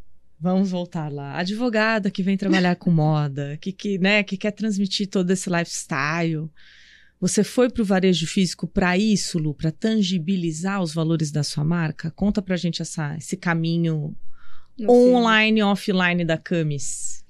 [0.45, 1.39] Vamos voltar lá.
[1.39, 6.47] Advogada que vem trabalhar com moda, que, que, né, que quer transmitir todo esse lifestyle.
[7.19, 11.63] Você foi para o varejo físico para isso, Lu, para tangibilizar os valores da sua
[11.63, 12.11] marca?
[12.11, 14.15] Conta para gente essa, esse caminho
[14.77, 17.23] no online e offline da Camis.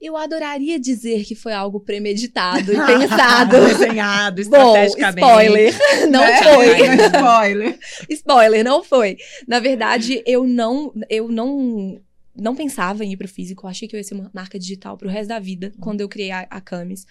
[0.00, 3.66] Eu adoraria dizer que foi algo premeditado e pensado.
[3.66, 5.20] Desenhado, estrategicamente.
[5.20, 5.74] Bom, spoiler.
[6.08, 7.06] Não é, foi.
[7.06, 7.78] spoiler.
[8.08, 9.16] spoiler, não foi.
[9.48, 12.00] Na verdade, eu não, eu não
[12.40, 14.96] não pensava em ir pro físico, eu achei que eu ia ser uma marca digital
[14.96, 15.80] pro resto da vida, uhum.
[15.80, 17.06] quando eu criei a, a Camis.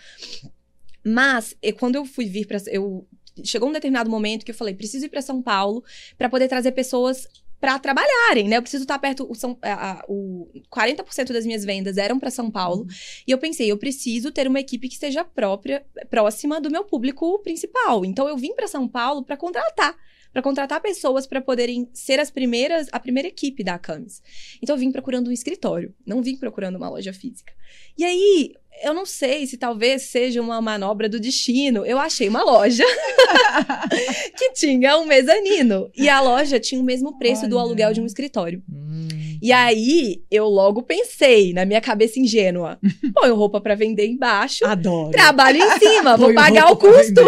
[1.06, 3.08] Mas, quando eu fui vir para eu
[3.44, 5.84] chegou um determinado momento que eu falei, preciso ir para São Paulo
[6.18, 7.26] para poder trazer pessoas
[7.60, 8.58] para trabalharem, né?
[8.58, 9.28] Eu preciso estar perto.
[9.30, 12.84] O, São, a, a, o 40% das minhas vendas eram para São Paulo.
[12.84, 12.88] Uhum.
[13.28, 17.40] E eu pensei, eu preciso ter uma equipe que esteja própria, próxima do meu público
[17.40, 18.06] principal.
[18.06, 19.96] Então eu vim para São Paulo para contratar
[20.32, 24.22] para contratar pessoas para poderem ser as primeiras, a primeira equipe da Camis.
[24.62, 27.54] Então eu vim procurando um escritório, não vim procurando uma loja física.
[27.98, 31.86] E aí, eu não sei se talvez seja uma manobra do destino.
[31.86, 32.86] Eu achei uma loja
[34.38, 35.92] que tinha um mezanino.
[35.96, 37.50] E a loja tinha o mesmo preço Olha.
[37.50, 38.64] do aluguel de um escritório.
[38.72, 39.08] Hum.
[39.42, 42.80] E aí, eu logo pensei, na minha cabeça ingênua:
[43.14, 44.66] põe roupa para vender embaixo.
[44.66, 45.12] Adoro.
[45.12, 47.22] Trabalho em cima, vou pagar o custo.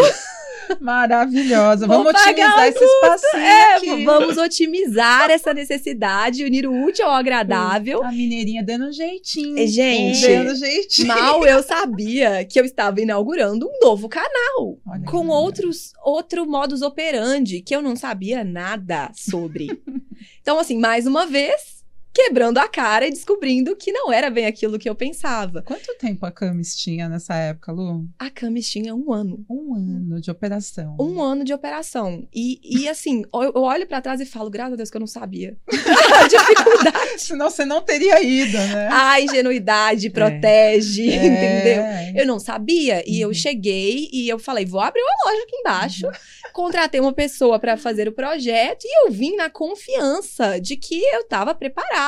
[0.80, 1.88] Maravilhosa.
[1.88, 4.06] Vamos otimizar esse espacinho é.
[4.06, 8.04] Vamos otimizar essa necessidade, unir o útil ao agradável.
[8.04, 9.68] A mineirinha dando um jeitinho.
[9.68, 11.08] Gente, dando jeitinho.
[11.08, 14.80] mal eu sabia que eu estava inaugurando um novo canal.
[14.88, 19.82] Olha com outros, outro modus operandi que eu não sabia nada sobre.
[20.42, 21.81] então, assim, mais uma vez,
[22.14, 25.62] quebrando a cara e descobrindo que não era bem aquilo que eu pensava.
[25.62, 28.06] Quanto tempo a Camis tinha nessa época, Lu?
[28.20, 29.46] A Camis tinha um ano.
[29.50, 30.98] Um ano de operação.
[31.00, 32.28] Um ano de operação.
[32.34, 35.08] E, e assim, eu olho para trás e falo, graças a Deus que eu não
[35.08, 35.58] sabia.
[36.30, 37.22] dificuldade.
[37.22, 38.90] Senão você não teria ido, né?
[38.92, 40.10] A ingenuidade é.
[40.10, 41.26] protege, é.
[41.26, 41.84] entendeu?
[42.22, 43.04] Eu não sabia.
[43.06, 43.30] E uhum.
[43.30, 46.06] eu cheguei e eu falei, vou abrir uma loja aqui embaixo.
[46.08, 46.12] Uhum.
[46.54, 51.22] Contratei uma pessoa para fazer o projeto e eu vim na confiança de que eu
[51.22, 52.01] estava preparada.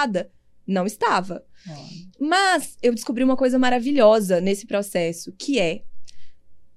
[0.65, 1.45] Não estava.
[2.19, 5.83] Mas eu descobri uma coisa maravilhosa nesse processo, que é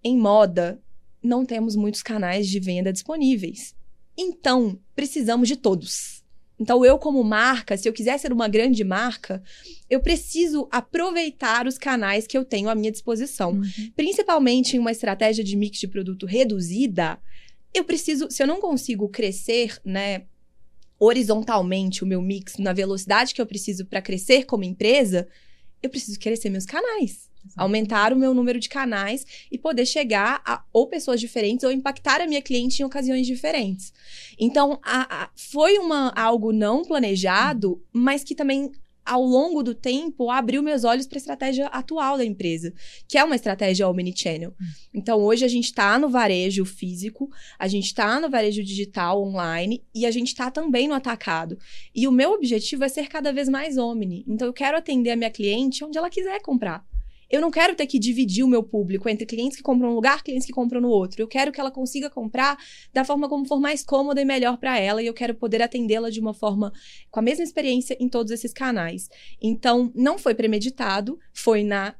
[0.02, 0.80] em moda
[1.22, 3.74] não temos muitos canais de venda disponíveis.
[4.16, 6.24] Então, precisamos de todos.
[6.58, 9.42] Então, eu, como marca, se eu quiser ser uma grande marca,
[9.90, 13.52] eu preciso aproveitar os canais que eu tenho à minha disposição.
[13.52, 13.92] Uhum.
[13.94, 17.18] Principalmente em uma estratégia de mix de produto reduzida,
[17.74, 20.24] eu preciso, se eu não consigo crescer, né,
[20.98, 25.28] horizontalmente o meu mix na velocidade que eu preciso para crescer como empresa,
[25.82, 27.26] eu preciso crescer meus canais.
[27.46, 27.60] Exato.
[27.60, 32.20] Aumentar o meu número de canais e poder chegar a ou pessoas diferentes ou impactar
[32.20, 33.92] a minha cliente em ocasiões diferentes.
[34.38, 38.72] Então, a, a, foi uma, algo não planejado, mas que também
[39.06, 42.74] ao longo do tempo, abriu meus olhos para a estratégia atual da empresa,
[43.08, 44.50] que é uma estratégia omnichannel.
[44.50, 44.64] Hum.
[44.92, 49.84] Então, hoje a gente está no varejo físico, a gente está no varejo digital online
[49.94, 51.56] e a gente está também no atacado.
[51.94, 54.24] E o meu objetivo é ser cada vez mais omni.
[54.26, 56.84] Então, eu quero atender a minha cliente onde ela quiser comprar.
[57.30, 60.22] Eu não quero ter que dividir o meu público entre clientes que compram um lugar,
[60.22, 61.20] clientes que compram no outro.
[61.20, 62.56] Eu quero que ela consiga comprar
[62.92, 66.10] da forma como for mais cômoda e melhor para ela, e eu quero poder atendê-la
[66.10, 66.72] de uma forma
[67.10, 69.08] com a mesma experiência em todos esses canais.
[69.40, 71.94] Então, não foi premeditado, foi na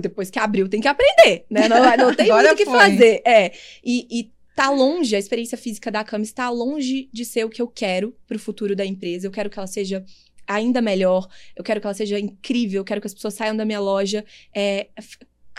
[0.00, 1.68] depois que abriu, tem que aprender, né?
[1.68, 3.20] Não, não tem muito o que fazer.
[3.26, 3.52] É.
[3.84, 7.60] E, e tá longe, a experiência física da Cami está longe de ser o que
[7.60, 9.26] eu quero pro futuro da empresa.
[9.26, 10.02] Eu quero que ela seja
[10.46, 13.64] ainda melhor, eu quero que ela seja incrível, eu quero que as pessoas saiam da
[13.64, 14.24] minha loja.
[14.54, 14.88] É,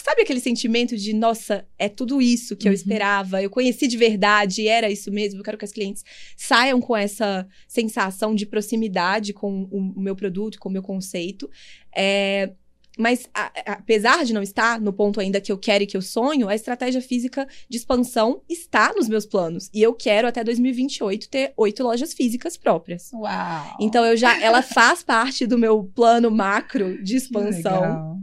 [0.02, 2.76] sabe aquele sentimento de, nossa, é tudo isso que eu uhum.
[2.76, 5.40] esperava, eu conheci de verdade, era isso mesmo.
[5.40, 6.04] Eu quero que as clientes
[6.36, 11.50] saiam com essa sensação de proximidade com o meu produto, com o meu conceito.
[11.96, 12.52] É,
[12.98, 15.96] mas, a, a, apesar de não estar no ponto ainda que eu quero e que
[15.96, 19.70] eu sonho, a estratégia física de expansão está nos meus planos.
[19.74, 23.12] E eu quero, até 2028, ter oito lojas físicas próprias.
[23.14, 23.78] Uau!
[23.80, 28.20] Então, eu já, ela faz parte do meu plano macro de expansão.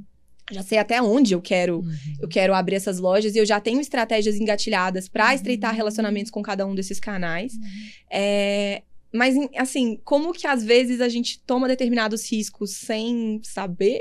[0.51, 1.95] Já sei até onde eu quero, uhum.
[2.21, 5.33] eu quero abrir essas lojas e eu já tenho estratégias engatilhadas para uhum.
[5.33, 7.55] estreitar relacionamentos com cada um desses canais.
[7.55, 7.61] Uhum.
[8.11, 8.83] É,
[9.15, 14.01] mas, assim, como que às vezes a gente toma determinados riscos sem saber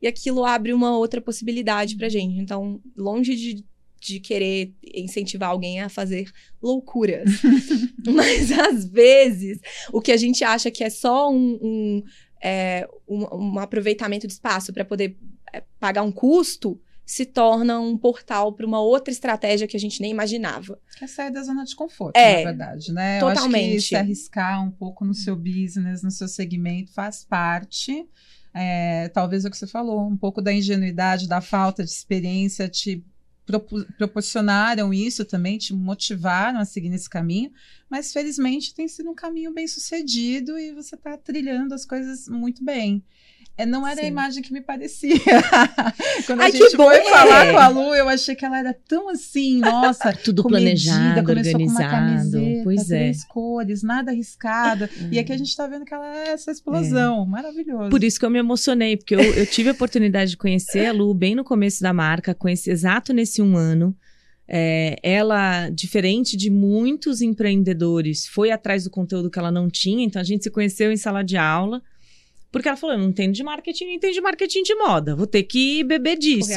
[0.00, 2.40] e aquilo abre uma outra possibilidade pra gente.
[2.40, 3.62] Então, longe de,
[4.00, 7.28] de querer incentivar alguém a fazer loucuras.
[8.08, 9.60] mas, às vezes,
[9.92, 12.02] o que a gente acha que é só um, um,
[12.42, 15.14] é, um, um aproveitamento de espaço para poder
[15.52, 20.00] é, pagar um custo se torna um portal para uma outra estratégia que a gente
[20.00, 20.78] nem imaginava.
[21.00, 23.20] É sair da zona de conforto, é, na verdade, né?
[23.20, 23.70] Totalmente.
[23.70, 28.08] Eu acho que se arriscar um pouco no seu business, no seu segmento, faz parte.
[28.54, 33.04] É, talvez o que você falou, um pouco da ingenuidade, da falta de experiência te
[33.98, 37.52] proporcionaram isso também, te motivaram a seguir nesse caminho,
[37.90, 42.64] mas felizmente tem sido um caminho bem sucedido e você está trilhando as coisas muito
[42.64, 43.04] bem.
[43.56, 44.06] É, não era Sim.
[44.06, 45.14] a imagem que me parecia.
[46.26, 47.10] Quando Ai, a gente foi é.
[47.10, 51.52] falar com a Lu, eu achei que ela era tão assim, nossa, tudo planejado, começou
[51.52, 51.68] organizado.
[51.68, 52.98] Com uma camiseta, pois é.
[52.98, 54.90] três cores, nada arriscada.
[55.10, 57.26] e aqui a gente está vendo que ela é essa explosão, é.
[57.28, 57.90] maravilhoso.
[57.90, 60.92] Por isso que eu me emocionei, porque eu, eu tive a oportunidade de conhecer a
[60.92, 63.96] Lu bem no começo da marca, conheci exato nesse um ano.
[64.48, 70.20] É, ela, diferente de muitos empreendedores, foi atrás do conteúdo que ela não tinha, então
[70.20, 71.80] a gente se conheceu em sala de aula.
[72.54, 75.16] Porque ela falou: eu não entendo de marketing, não entendo de marketing de moda.
[75.16, 76.52] Vou ter que beber disso.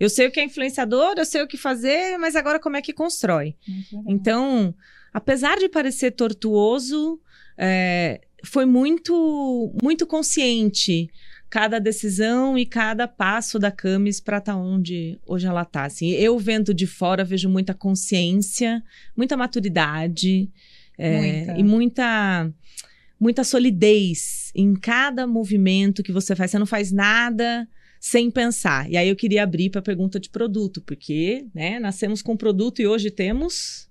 [0.00, 2.80] Eu sei o que é influenciador, eu sei o que fazer, mas agora como é
[2.80, 3.54] que constrói?
[4.08, 4.74] Então,
[5.12, 7.20] apesar de parecer tortuoso,
[7.58, 11.10] é, foi muito, muito consciente
[11.50, 15.84] cada decisão e cada passo da Camis para estar tá onde hoje ela está.
[15.84, 18.82] Assim, eu vendo de fora vejo muita consciência,
[19.14, 20.50] muita maturidade
[20.96, 21.58] é, muita.
[21.58, 22.50] e muita
[23.18, 26.50] muita solidez em cada movimento que você faz.
[26.50, 27.68] Você não faz nada
[28.00, 28.90] sem pensar.
[28.90, 32.82] E aí eu queria abrir para a pergunta de produto, porque, né, nascemos com produto
[32.82, 33.88] e hoje temos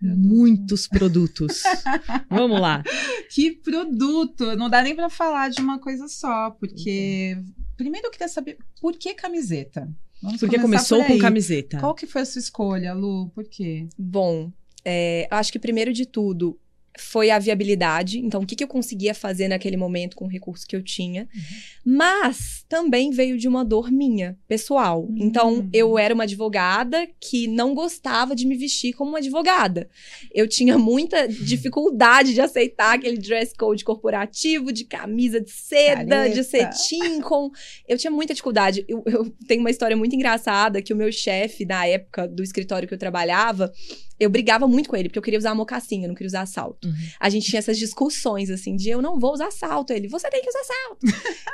[0.00, 1.62] muitos produtos.
[2.30, 2.82] Vamos lá.
[3.30, 4.56] Que produto!
[4.56, 7.38] Não dá nem para falar de uma coisa só, porque
[7.76, 9.88] primeiro eu queria saber por que camiseta?
[10.22, 11.78] Vamos porque começou por com camiseta.
[11.78, 13.28] Qual que foi a sua escolha, Lu?
[13.34, 13.88] Por quê?
[13.98, 14.50] Bom,
[14.84, 16.58] é, acho que primeiro de tudo,
[16.98, 18.18] foi a viabilidade.
[18.18, 21.28] Então, o que, que eu conseguia fazer naquele momento com o recurso que eu tinha.
[21.34, 21.94] Uhum.
[21.96, 25.02] Mas também veio de uma dor minha, pessoal.
[25.02, 25.16] Uhum.
[25.18, 29.88] Então, eu era uma advogada que não gostava de me vestir como uma advogada.
[30.34, 36.34] Eu tinha muita dificuldade de aceitar aquele dress code corporativo, de camisa de seda, Careta.
[36.34, 37.20] de cetim.
[37.20, 37.50] Com...
[37.88, 38.84] Eu tinha muita dificuldade.
[38.88, 42.88] Eu, eu tenho uma história muito engraçada que o meu chefe, na época do escritório
[42.88, 43.72] que eu trabalhava,
[44.18, 46.88] eu brigava muito com ele, porque eu queria usar mocassim, eu não queria usar salto.
[46.88, 46.94] Uhum.
[47.20, 49.92] A gente tinha essas discussões, assim, de eu não vou usar salto.
[49.92, 51.06] Ele, você tem que usar salto.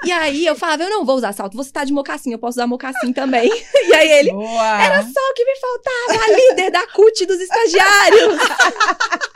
[0.04, 2.58] e aí eu falava, eu não vou usar salto, você tá de mocassim, eu posso
[2.58, 3.50] usar mocassim também.
[3.88, 4.82] e aí ele, Boa.
[4.82, 8.38] era só o que me faltava, a líder da CUT dos estagiários.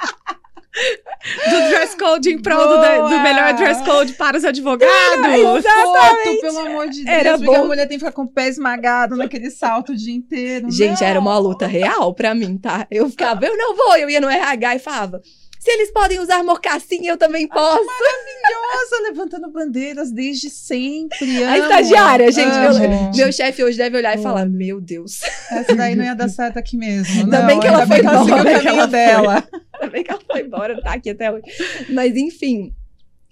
[1.50, 4.92] do dress code em prol do, do, melhor dress code para os advogados.
[5.64, 7.64] Foto, pelo amor de Deus, era porque bom.
[7.64, 10.70] a mulher tem que ficar com o pé esmagado naquele salto o dia inteiro.
[10.70, 11.08] Gente, não.
[11.08, 12.86] era uma luta real pra mim, tá?
[12.90, 15.22] Eu ficava, eu não vou, eu ia no RH e falava,
[15.66, 17.84] se eles podem usar mocassim, eu também posso.
[17.84, 21.42] maravilhosa, levantando bandeiras desde sempre.
[21.44, 22.54] A estagiária, gente.
[22.54, 25.22] Meu, meu chefe hoje deve olhar e falar: Meu Deus.
[25.50, 27.22] Essa daí não ia dar certo aqui mesmo.
[27.22, 28.42] Ainda não, bem que ela foi embora.
[28.42, 29.34] o caminho dela.
[29.34, 31.44] Ainda bem que ela foi embora, tá aqui até hoje.
[31.90, 32.74] Mas enfim.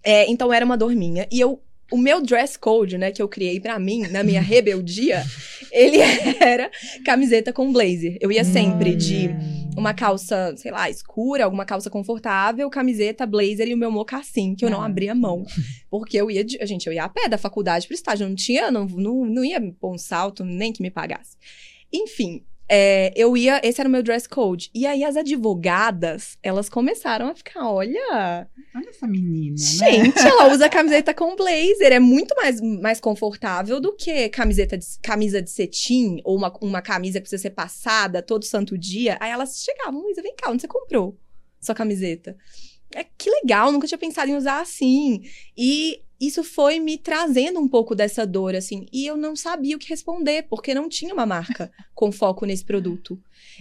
[0.03, 1.27] É, então era uma dor minha.
[1.31, 1.61] E eu
[1.93, 5.23] o meu dress code, né, que eu criei pra mim, na minha rebeldia,
[5.71, 5.99] ele
[6.41, 6.71] era
[7.05, 8.17] camiseta com blazer.
[8.21, 9.29] Eu ia sempre de
[9.77, 14.65] uma calça, sei lá, escura, alguma calça confortável, camiseta, blazer e o meu mocassim, que
[14.65, 14.87] eu não Ah.
[14.87, 15.45] abria mão.
[15.91, 18.71] Porque eu ia, de, gente, eu ia a pé da faculdade pro estágio, não tinha,
[18.71, 21.37] não, não, não ia pôr um salto, nem que me pagasse.
[21.93, 24.71] Enfim, é, eu ia, esse era o meu dress code.
[24.75, 29.57] E aí as advogadas, elas começaram a ficar, olha, Olha essa menina, né?
[29.57, 31.93] Gente, ela usa camiseta com blazer.
[31.93, 36.83] É muito mais, mais confortável do que camiseta de, camisa de cetim ou uma, uma
[36.83, 39.17] camisa que precisa ser passada todo santo dia.
[39.21, 41.17] Aí elas chegavam, Luísa, vem cá, onde você comprou
[41.61, 42.37] sua camiseta?
[42.93, 45.23] É, que legal, nunca tinha pensado em usar assim.
[45.57, 48.87] E isso foi me trazendo um pouco dessa dor, assim.
[48.93, 52.65] E eu não sabia o que responder, porque não tinha uma marca com foco nesse
[52.65, 53.19] produto.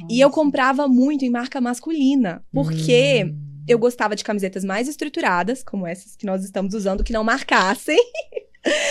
[0.09, 0.39] E eu Nossa.
[0.41, 3.37] comprava muito em marca masculina, porque Hum.
[3.67, 7.97] eu gostava de camisetas mais estruturadas, como essas que nós estamos usando, que não marcassem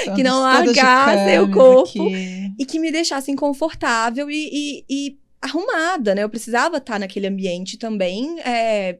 [0.04, 1.88] Todas- que não largassem o corpo.
[1.88, 2.52] aqui.
[2.58, 6.22] e que me deixassem confortável e, e- e arrumada, né?
[6.22, 8.98] Eu precisava estar naquele ambiente também, é,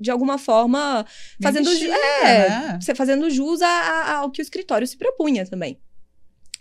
[0.00, 1.04] de alguma forma,
[1.42, 2.78] fazendo, ju- é, né?
[2.96, 5.78] fazendo jus a- a- ao que o escritório se propunha também.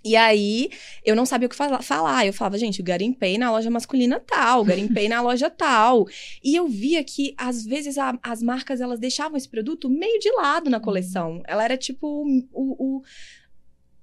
[0.03, 0.69] E aí,
[1.03, 2.25] eu não sabia o que fala- falar.
[2.25, 6.07] Eu falava, gente, eu garimpei na loja masculina tal, garimpei na loja tal.
[6.41, 10.31] E eu via que, às vezes, a- as marcas, elas deixavam esse produto meio de
[10.31, 11.41] lado na coleção.
[11.45, 12.07] Ela era, tipo,
[12.53, 12.97] o...
[12.97, 13.03] o-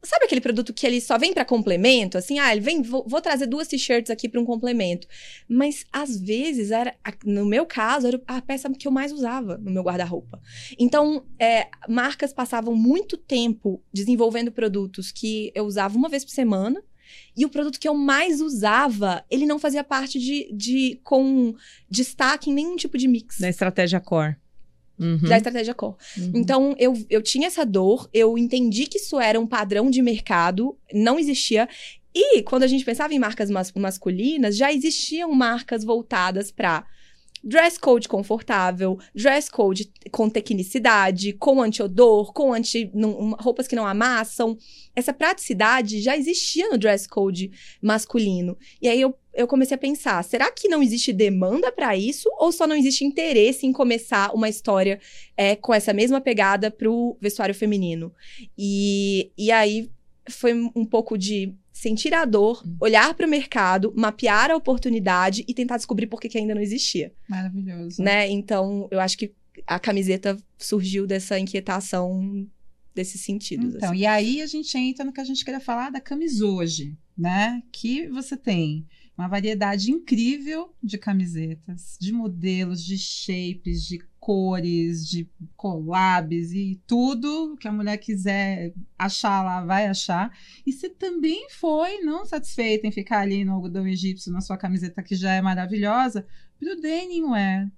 [0.06, 2.16] Sabe aquele produto que ele só vem pra complemento?
[2.16, 5.08] Assim, ah, ele vem, vou, vou trazer duas t-shirts aqui pra um complemento.
[5.48, 6.94] Mas, às vezes, era,
[7.24, 10.40] no meu caso, era a peça que eu mais usava no meu guarda-roupa.
[10.78, 16.82] Então, é, marcas passavam muito tempo desenvolvendo produtos que eu usava uma vez por semana.
[17.36, 21.54] E o produto que eu mais usava, ele não fazia parte de, de com
[21.88, 24.36] destaque em nenhum tipo de mix Da estratégia core.
[24.98, 25.18] Uhum.
[25.18, 25.96] da estratégia core.
[26.16, 26.32] Uhum.
[26.34, 30.76] Então, eu, eu tinha essa dor, eu entendi que isso era um padrão de mercado,
[30.92, 31.68] não existia.
[32.14, 36.86] E quando a gente pensava em marcas mas- masculinas, já existiam marcas voltadas para
[37.48, 43.76] dress code confortável, dress code com tecnicidade, com anti-odor, com anti, não- uma- roupas que
[43.76, 44.58] não amassam.
[44.96, 48.58] Essa praticidade já existia no dress code masculino.
[48.82, 52.50] E aí eu, eu comecei a pensar, será que não existe demanda para isso ou
[52.50, 54.98] só não existe interesse em começar uma história
[55.36, 58.12] é, com essa mesma pegada pro vestuário feminino.
[58.58, 59.88] E, e aí
[60.28, 65.52] foi um pouco de sentir a dor, olhar para o mercado, mapear a oportunidade e
[65.52, 68.02] tentar descobrir por que, que ainda não existia, Maravilhoso.
[68.02, 68.26] né?
[68.30, 69.34] Então, eu acho que
[69.66, 72.48] a camiseta surgiu dessa inquietação
[72.94, 73.74] desses sentidos.
[73.74, 74.00] Então, assim.
[74.00, 77.62] e aí a gente entra no que a gente queria falar da camisoje, né?
[77.70, 78.86] Que você tem
[79.16, 87.56] uma variedade incrível de camisetas, de modelos, de shapes, de cores, de collabs e tudo
[87.58, 90.36] que a mulher quiser achar lá, vai achar.
[90.66, 95.02] E você também foi não satisfeita em ficar ali no algodão egípcio, na sua camiseta
[95.02, 96.26] que já é maravilhosa,
[96.58, 97.70] pro denim wear,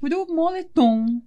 [0.00, 1.22] pro moletom,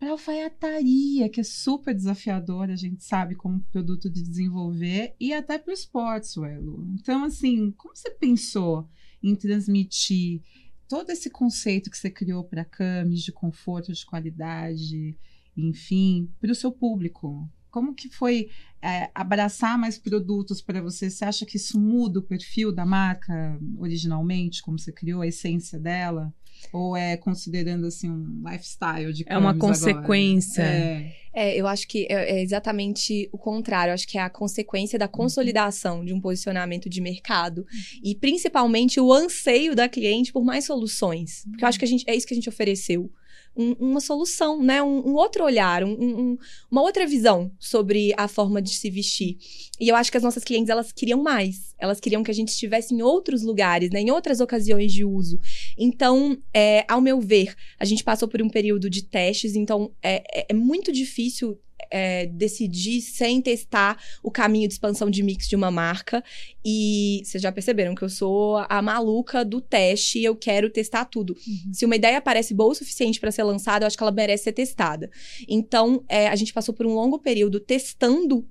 [0.00, 5.58] para alfaiataria, que é super desafiadora, a gente sabe, como produto de desenvolver, e até
[5.58, 6.88] para o sportswear, Lu.
[6.94, 8.88] Então, assim, como você pensou
[9.22, 10.40] em transmitir
[10.88, 15.18] todo esse conceito que você criou para camis, de conforto, de qualidade,
[15.54, 17.46] enfim, para o seu público?
[17.70, 18.48] Como que foi
[18.82, 21.10] é, abraçar mais produtos para você?
[21.10, 25.78] Você acha que isso muda o perfil da marca originalmente, como você criou a essência
[25.78, 26.32] dela?
[26.72, 30.62] Ou é considerando assim um lifestyle de É uma consequência.
[30.62, 31.14] É.
[31.32, 33.90] É, eu acho que é, é exatamente o contrário.
[33.90, 37.64] Eu acho que é a consequência da consolidação de um posicionamento de mercado.
[38.02, 41.44] E principalmente o anseio da cliente por mais soluções.
[41.50, 43.10] Porque eu acho que a gente, é isso que a gente ofereceu.
[43.56, 44.82] Um- uma solução, né?
[44.82, 46.38] Um, um outro olhar, um- um-
[46.70, 49.36] uma outra visão sobre a forma de se vestir.
[49.78, 51.74] E eu acho que as nossas clientes, elas queriam mais.
[51.78, 54.00] Elas queriam que a gente estivesse em outros lugares, né?
[54.00, 55.38] Em outras ocasiões de uso.
[55.76, 60.22] Então, é, ao meu ver, a gente passou por um período de testes, então é,
[60.40, 61.58] é- é muito difícil
[61.90, 66.22] é, decidir sem testar o caminho de expansão de mix de uma marca.
[66.64, 71.04] E vocês já perceberam que eu sou a maluca do teste e eu quero testar
[71.04, 71.36] tudo.
[71.72, 74.44] Se uma ideia parece boa o suficiente para ser lançada, eu acho que ela merece
[74.44, 75.10] ser testada.
[75.48, 78.46] Então, é, a gente passou por um longo período testando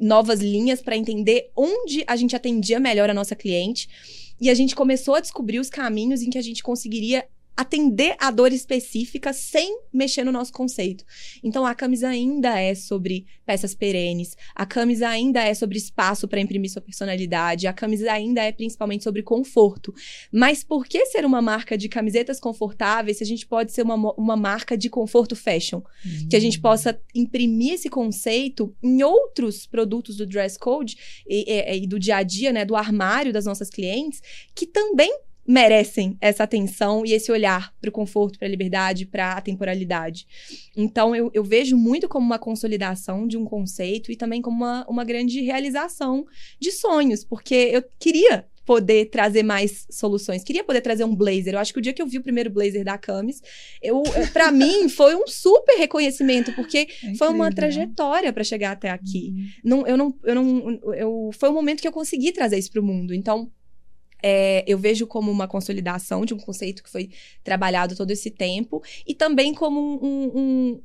[0.00, 3.88] novas linhas para entender onde a gente atendia melhor a nossa cliente.
[4.40, 7.24] E a gente começou a descobrir os caminhos em que a gente conseguiria
[7.56, 11.04] atender a dor específica sem mexer no nosso conceito.
[11.42, 16.40] Então a camisa ainda é sobre peças perenes, a camisa ainda é sobre espaço para
[16.40, 19.94] imprimir sua personalidade, a camisa ainda é principalmente sobre conforto.
[20.32, 23.96] Mas por que ser uma marca de camisetas confortáveis se a gente pode ser uma,
[24.14, 25.82] uma marca de conforto fashion?
[26.04, 26.28] Uhum.
[26.30, 30.96] Que a gente possa imprimir esse conceito em outros produtos do dress code
[31.26, 34.22] e, e, e do dia a dia, né, do armário das nossas clientes,
[34.54, 35.12] que também
[35.46, 40.26] merecem essa atenção e esse olhar para o conforto, para a liberdade, para a temporalidade.
[40.76, 44.86] Então, eu, eu, vejo muito como uma consolidação de um conceito e também como uma,
[44.88, 46.24] uma grande realização
[46.60, 50.44] de sonhos, porque eu queria poder trazer mais soluções.
[50.44, 51.54] Queria poder trazer um blazer.
[51.54, 53.42] Eu acho que o dia que eu vi o primeiro blazer da Camis,
[53.82, 57.54] eu, para mim foi um super reconhecimento, porque é foi uma né?
[57.56, 59.34] trajetória para chegar até aqui.
[59.34, 59.48] Uhum.
[59.64, 62.80] Não, eu não, eu não, eu foi um momento que eu consegui trazer isso para
[62.80, 63.12] o mundo.
[63.12, 63.50] Então,
[64.22, 67.10] é, eu vejo como uma consolidação de um conceito que foi
[67.42, 70.82] trabalhado todo esse tempo e também como um, um,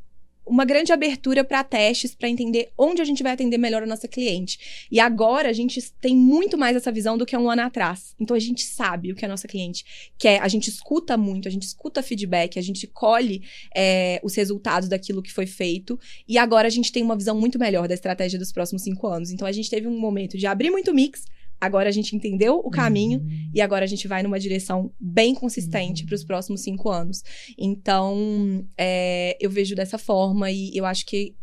[0.47, 4.07] uma grande abertura para testes, para entender onde a gente vai atender melhor a nossa
[4.07, 4.87] cliente.
[4.89, 8.15] E agora a gente tem muito mais essa visão do que um ano atrás.
[8.19, 9.85] Então a gente sabe o que a nossa cliente
[10.17, 13.43] quer, a gente escuta muito, a gente escuta feedback, a gente colhe
[13.75, 15.99] é, os resultados daquilo que foi feito.
[16.27, 19.31] E agora a gente tem uma visão muito melhor da estratégia dos próximos cinco anos.
[19.31, 21.25] Então a gente teve um momento de abrir muito mix,
[21.59, 23.51] Agora a gente entendeu o caminho uhum.
[23.53, 26.07] e agora a gente vai numa direção bem consistente uhum.
[26.07, 27.23] para os próximos cinco anos.
[27.57, 31.35] Então, é, eu vejo dessa forma e eu acho que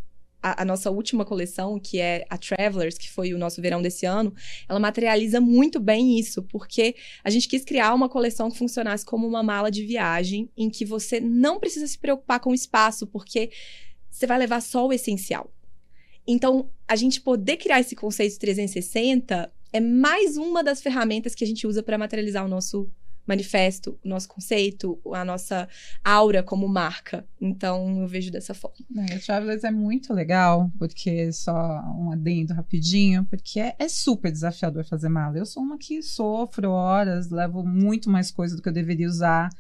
[0.45, 4.05] a, a, nossa última coleção, que é a Travelers, que foi o nosso verão desse
[4.05, 4.33] ano,
[4.69, 6.95] ela materializa muito bem isso, porque
[7.25, 10.85] a gente quis criar uma coleção que funcionasse como uma mala de viagem, em que
[10.85, 13.51] você não precisa se preocupar com o espaço, porque
[14.11, 15.51] você vai levar só o essencial.
[16.27, 21.47] Então, a gente poder criar esse conceito 360 é mais uma das ferramentas que a
[21.47, 22.89] gente usa para materializar o nosso
[23.27, 25.69] manifesto, o nosso conceito, a nossa
[26.05, 27.27] aura como marca.
[27.41, 28.77] Então, eu vejo dessa forma.
[29.11, 31.53] É, Travelers é muito legal, porque só
[31.99, 35.39] um adendo rapidinho, porque é, é, super desafiador fazer mala.
[35.39, 39.51] Eu sou uma que sofro horas, levo muito mais coisa do que eu deveria usar.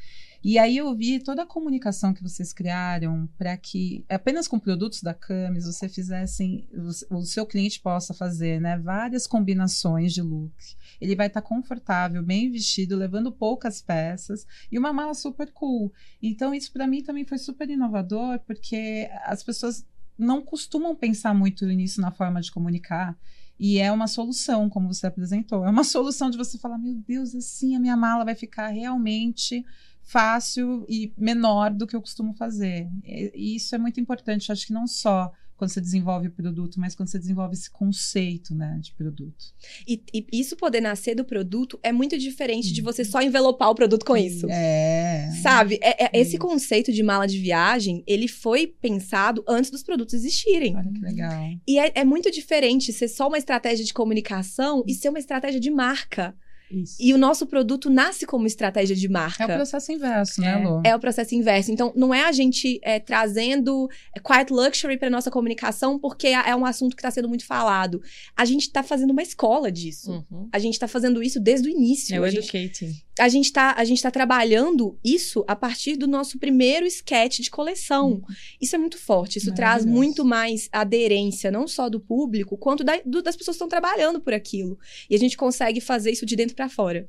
[0.45, 5.01] E aí eu vi toda a comunicação que vocês criaram para que apenas com produtos
[5.01, 6.69] da Camis você fizessem
[7.11, 10.53] o seu cliente possa fazer, né, várias combinações de look.
[11.01, 15.91] Ele vai estar tá confortável, bem vestido, levando poucas peças e uma mala super cool.
[16.23, 19.87] Então isso para mim também foi super inovador, porque as pessoas
[20.19, 23.17] não costumam pensar muito nisso na forma de comunicar.
[23.59, 25.65] E é uma solução, como você apresentou.
[25.65, 29.65] É uma solução de você falar: meu Deus, assim a minha mala vai ficar realmente
[30.05, 32.89] fácil e menor do que eu costumo fazer.
[33.05, 36.95] E isso é muito importante, acho que não só quando você desenvolve o produto, mas
[36.95, 39.55] quando você desenvolve esse conceito, né, de produto.
[39.87, 43.75] E, e isso poder nascer do produto é muito diferente de você só envelopar o
[43.75, 44.47] produto com isso.
[44.51, 45.31] É.
[45.43, 45.79] Sabe?
[45.81, 50.77] É, é, esse conceito de mala de viagem, ele foi pensado antes dos produtos existirem.
[50.77, 51.51] Olha que legal.
[51.67, 55.61] E é, é muito diferente ser só uma estratégia de comunicação e ser uma estratégia
[55.61, 56.35] de marca.
[56.71, 56.97] Isso.
[56.99, 59.45] E o nosso produto nasce como estratégia de marca.
[59.45, 60.83] É o processo inverso, né, Lu?
[60.85, 61.71] É, é o processo inverso.
[61.71, 63.89] Então, não é a gente é, trazendo
[64.25, 68.03] quiet luxury para nossa comunicação porque é um assunto que está sendo muito falado.
[68.37, 70.25] A gente está fazendo uma escola disso.
[70.31, 70.49] Uhum.
[70.53, 72.15] A gente está fazendo isso desde o início.
[72.15, 72.93] É o a educating.
[73.19, 77.51] A gente está a gente tá trabalhando isso a partir do nosso primeiro sketch de
[77.51, 78.12] coleção.
[78.12, 78.23] Uhum.
[78.61, 79.39] Isso é muito forte.
[79.39, 83.65] Isso traz muito mais aderência, não só do público, quanto da, do, das pessoas que
[83.65, 84.79] estão trabalhando por aquilo.
[85.09, 87.09] E a gente consegue fazer isso de dentro para fora.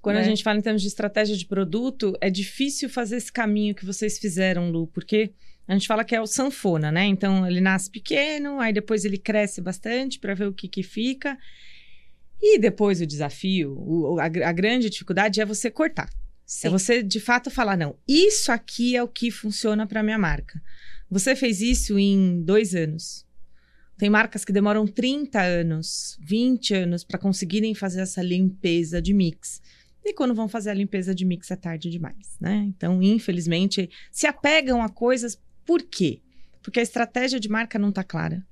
[0.00, 0.22] Quando né?
[0.22, 3.86] a gente fala em termos de estratégia de produto, é difícil fazer esse caminho que
[3.86, 5.30] vocês fizeram, Lu, porque
[5.68, 7.04] a gente fala que é o sanfona, né?
[7.04, 11.38] Então ele nasce pequeno, aí depois ele cresce bastante para ver o que, que fica.
[12.42, 16.08] E depois o desafio, o, a, a, grande dificuldade é você cortar.
[16.08, 16.12] É
[16.44, 16.66] Sim.
[16.66, 20.60] É você de fato falar: não, isso aqui é o que funciona para minha marca.
[21.08, 23.24] Você fez isso em dois anos.
[23.96, 29.62] Tem marcas que demoram 30 anos, 20 anos para conseguirem fazer essa limpeza de mix.
[30.04, 32.64] E quando vão fazer a limpeza de mix é tarde demais, né?
[32.66, 36.20] Então, infelizmente, se apegam a coisas por quê?
[36.60, 38.44] Porque a estratégia de marca não está clara.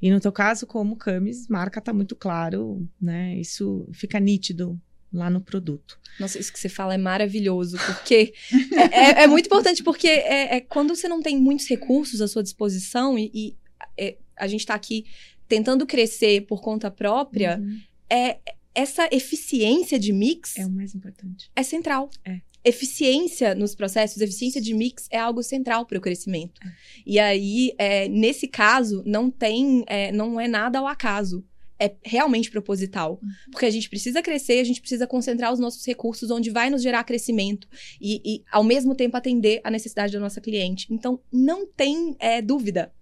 [0.00, 3.38] E no teu caso, como Camis, marca está muito claro, né?
[3.38, 4.80] Isso fica nítido
[5.12, 5.98] lá no produto.
[6.18, 8.32] Nossa, isso que você fala é maravilhoso, porque
[8.72, 12.28] é, é, é, muito importante, porque é, é, quando você não tem muitos recursos à
[12.28, 13.56] sua disposição e, e
[13.98, 15.04] é, a gente está aqui
[15.48, 17.80] tentando crescer por conta própria, uhum.
[18.08, 18.38] é
[18.72, 21.50] essa eficiência de mix é o mais importante.
[21.56, 22.08] É central.
[22.24, 22.40] É.
[22.62, 26.60] Eficiência nos processos, eficiência de mix é algo central para o crescimento.
[27.06, 31.44] E aí, é, nesse caso, não tem, é, não é nada ao acaso
[31.80, 33.18] é realmente proposital.
[33.50, 36.82] Porque a gente precisa crescer, a gente precisa concentrar os nossos recursos onde vai nos
[36.82, 37.66] gerar crescimento
[37.98, 40.86] e, e ao mesmo tempo, atender a necessidade da nossa cliente.
[40.90, 42.92] Então, não tem é, dúvida.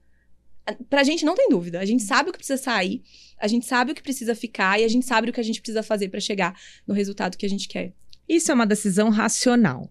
[0.89, 1.81] Pra gente não tem dúvida.
[1.81, 3.03] A gente sabe o que precisa sair,
[3.39, 5.61] a gente sabe o que precisa ficar e a gente sabe o que a gente
[5.61, 6.55] precisa fazer para chegar
[6.87, 7.93] no resultado que a gente quer.
[8.29, 9.91] Isso é uma decisão racional,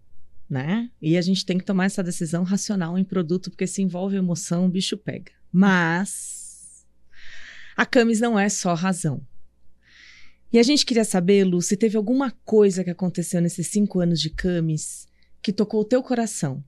[0.49, 0.91] né?
[1.01, 4.65] E a gente tem que tomar essa decisão racional em produto, porque se envolve emoção,
[4.65, 5.31] o bicho pega.
[5.51, 6.85] Mas
[7.75, 9.21] a Camis não é só razão.
[10.51, 14.21] E a gente queria saber, Lu, se teve alguma coisa que aconteceu nesses cinco anos
[14.21, 15.07] de Camis
[15.41, 16.63] que tocou o teu coração.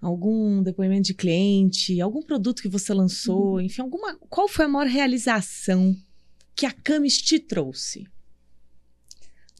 [0.00, 3.60] Algum depoimento de cliente, algum produto que você lançou, uhum.
[3.60, 4.16] enfim, alguma.
[4.28, 5.96] Qual foi a maior realização
[6.54, 8.06] que a Camis te trouxe?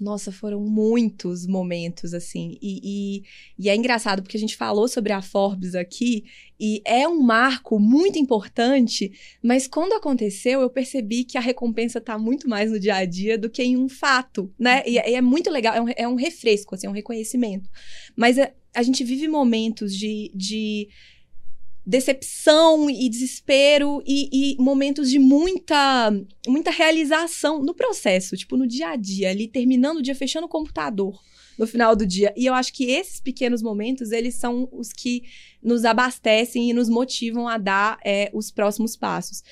[0.01, 2.59] Nossa, foram muitos momentos, assim.
[2.61, 3.22] E, e,
[3.57, 6.24] e, é engraçado porque a gente falou sobre a Forbes aqui
[6.59, 12.18] e é um marco muito importante, mas quando aconteceu, eu percebi que a recompensa está
[12.18, 14.82] muito mais no dia a dia do que em um fato, né?
[14.84, 17.70] E, e é muito legal, é um, é um refresco, assim, é um reconhecimento.
[18.16, 20.88] Mas a, a gente vive momentos de, de
[21.87, 26.11] decepção e desespero e, e, momentos de muita
[26.47, 30.51] muita realização no processo, tipo no dia a dia, ali terminando o dia, fechando o
[30.51, 31.18] computador
[31.59, 32.32] no final do dia.
[32.37, 35.22] E eu acho que esses pequenos momentos, eles são os que
[35.62, 39.43] nos abastecem e nos motivam a dar é, os próximos passos.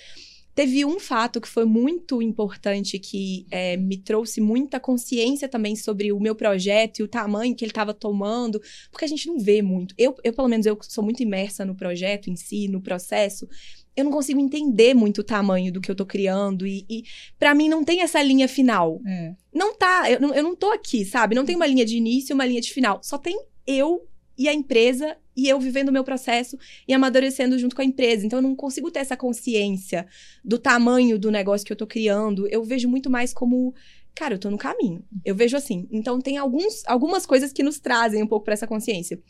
[0.55, 6.13] Teve um fato que foi muito importante, que é, me trouxe muita consciência também sobre
[6.13, 9.63] o meu projeto e o tamanho que ele estava tomando, porque a gente não vê
[9.63, 9.95] muito.
[9.97, 13.49] Eu, eu, pelo menos, eu sou muito imersa no projeto em si, no processo.
[13.97, 17.05] Eu não consigo entender muito o tamanho do que eu tô criando e, e
[17.39, 19.01] para mim não tem essa linha final.
[19.07, 19.35] É.
[19.55, 21.35] Não tá, eu, eu não tô aqui, sabe?
[21.35, 23.01] Não tem uma linha de início e uma linha de final.
[23.03, 24.07] Só tem eu
[24.43, 28.27] e a empresa e eu vivendo o meu processo e amadurecendo junto com a empresa.
[28.27, 30.07] Então eu não consigo ter essa consciência
[30.45, 32.47] do tamanho do negócio que eu tô criando.
[32.49, 33.75] Eu vejo muito mais como
[34.15, 35.05] cara, eu tô no caminho.
[35.25, 35.89] Eu vejo assim.
[35.91, 39.23] Então tem alguns, algumas coisas que nos trazem um pouco para essa consciência.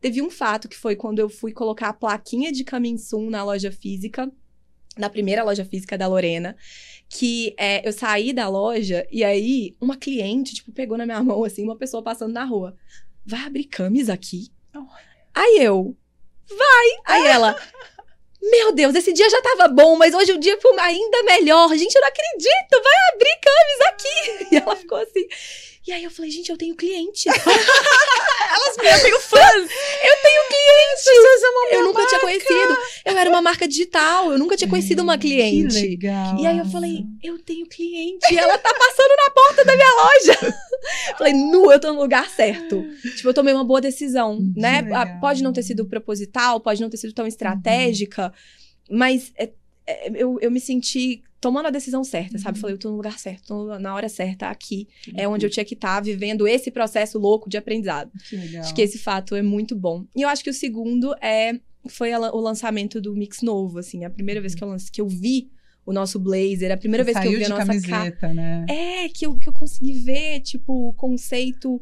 [0.00, 2.64] Teve um fato que foi quando eu fui colocar a plaquinha de
[2.98, 4.30] Soon na loja física,
[4.98, 6.56] na primeira loja física da Lorena,
[7.08, 11.44] que é, eu saí da loja e aí uma cliente, tipo, pegou na minha mão,
[11.44, 12.76] assim, uma pessoa passando na rua.
[13.24, 14.53] Vai abrir camis aqui?
[15.34, 15.96] Aí eu,
[16.48, 16.88] vai!
[17.06, 17.60] Aí ela,
[18.40, 21.68] meu Deus, esse dia já tava bom, mas hoje o dia foi ainda melhor.
[21.76, 24.46] Gente, eu não acredito, vai abrir camis aqui!
[24.54, 25.26] E ela ficou assim.
[25.86, 27.28] E aí eu falei, gente, eu tenho cliente.
[28.54, 29.40] Elas me eu tenho fãs.
[29.42, 31.72] Eu tenho cliente.
[31.72, 32.08] eu nunca marca.
[32.08, 32.78] tinha conhecido.
[33.04, 35.74] Eu era uma marca digital, eu nunca tinha conhecido uma cliente.
[35.74, 36.38] Que legal.
[36.38, 38.32] E aí eu falei, eu tenho cliente.
[38.32, 40.56] E ela tá passando na porta da minha loja.
[41.18, 42.84] falei, nu, eu tô no lugar certo.
[43.16, 44.82] tipo, eu tomei uma boa decisão, né?
[44.82, 45.20] Legal.
[45.20, 48.32] Pode não ter sido proposital, pode não ter sido tão estratégica,
[48.88, 48.98] uhum.
[48.98, 49.50] mas é,
[49.86, 52.56] é, eu, eu me senti tomando a decisão certa, sabe?
[52.56, 52.62] Uhum.
[52.62, 54.88] Falei, eu tô no lugar certo, tô na hora certa, aqui.
[55.06, 55.14] Uhum.
[55.18, 58.10] É onde eu tinha que estar, tá, vivendo esse processo louco de aprendizado.
[58.26, 58.62] Que legal.
[58.62, 60.06] Acho que esse fato é muito bom.
[60.16, 64.06] E eu acho que o segundo é foi a, o lançamento do Mix Novo, assim.
[64.06, 65.50] A primeira vez que eu, lance, que eu vi
[65.84, 68.64] o nosso blazer, a primeira vez que eu vi a nossa camiseta, né?
[68.66, 71.78] É, que eu, que eu consegui ver, tipo, o conceito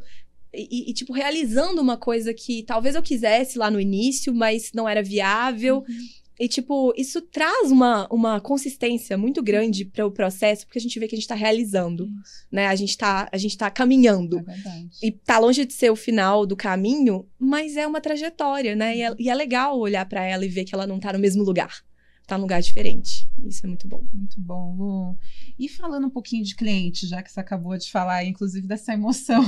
[0.52, 4.88] e, e, tipo, realizando uma coisa que talvez eu quisesse lá no início, mas não
[4.88, 5.84] era viável.
[5.88, 6.21] Uhum.
[6.42, 10.98] E, tipo, isso traz uma, uma consistência muito grande para o processo, porque a gente
[10.98, 12.46] vê que a gente está realizando, isso.
[12.50, 12.66] né?
[12.66, 14.40] A gente está a gente tá caminhando.
[14.40, 14.90] É verdade.
[15.00, 18.96] E tá longe de ser o final do caminho, mas é uma trajetória, né?
[18.96, 21.18] E é, e é legal olhar para ela e ver que ela não está no
[21.20, 21.84] mesmo lugar.
[22.26, 23.30] Tá num lugar diferente.
[23.44, 24.04] Isso é muito bom.
[24.12, 25.18] Muito bom, Lu.
[25.56, 29.44] E falando um pouquinho de cliente, já que você acabou de falar, inclusive, dessa emoção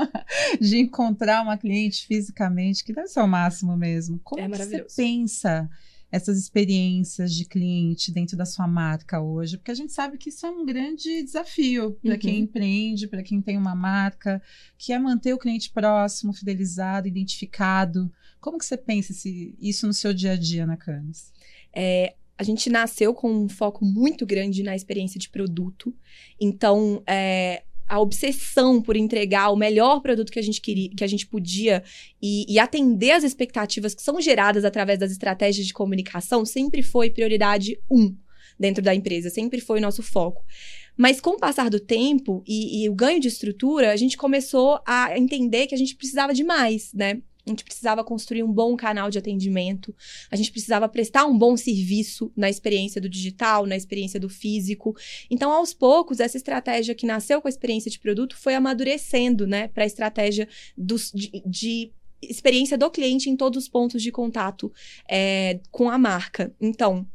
[0.58, 4.18] de encontrar uma cliente fisicamente, que deve ser o máximo mesmo.
[4.24, 5.68] Como é você pensa
[6.10, 9.56] essas experiências de cliente dentro da sua marca hoje?
[9.56, 12.18] Porque a gente sabe que isso é um grande desafio para uhum.
[12.18, 14.42] quem empreende, para quem tem uma marca,
[14.76, 18.10] que é manter o cliente próximo, fidelizado, identificado.
[18.40, 21.32] Como que você pensa esse, isso no seu dia a dia na Canis?
[21.74, 25.92] É, a gente nasceu com um foco muito grande na experiência de produto.
[26.40, 31.06] Então, é, a obsessão por entregar o melhor produto que a gente queria, que a
[31.06, 31.82] gente podia
[32.20, 37.10] e, e, atender as expectativas que são geradas através das estratégias de comunicação sempre foi
[37.10, 38.14] prioridade um
[38.58, 40.44] dentro da empresa, sempre foi o nosso foco.
[40.96, 44.80] Mas com o passar do tempo e, e o ganho de estrutura, a gente começou
[44.84, 47.22] a entender que a gente precisava de mais, né?
[47.48, 49.94] A gente precisava construir um bom canal de atendimento,
[50.30, 54.94] a gente precisava prestar um bom serviço na experiência do digital, na experiência do físico.
[55.30, 59.68] Então, aos poucos, essa estratégia que nasceu com a experiência de produto foi amadurecendo, né,
[59.68, 64.72] para a estratégia dos, de, de experiência do cliente em todos os pontos de contato
[65.08, 66.54] é, com a marca.
[66.60, 67.06] Então,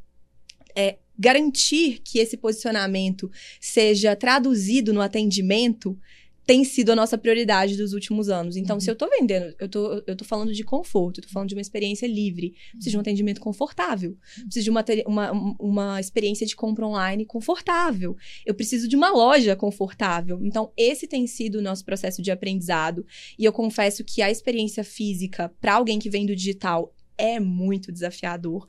[0.75, 3.29] é, garantir que esse posicionamento
[3.59, 5.97] seja traduzido no atendimento
[6.45, 8.55] tem sido a nossa prioridade dos últimos anos.
[8.57, 8.79] Então, uhum.
[8.79, 11.55] se eu tô vendendo, eu tô, eu tô falando de conforto, eu tô falando de
[11.55, 16.55] uma experiência livre, preciso de um atendimento confortável, preciso de uma, uma, uma experiência de
[16.55, 18.15] compra online confortável,
[18.45, 20.39] eu preciso de uma loja confortável.
[20.43, 23.05] Então, esse tem sido o nosso processo de aprendizado.
[23.37, 27.91] E eu confesso que a experiência física, para alguém que vem do digital, é muito
[27.91, 28.67] desafiador.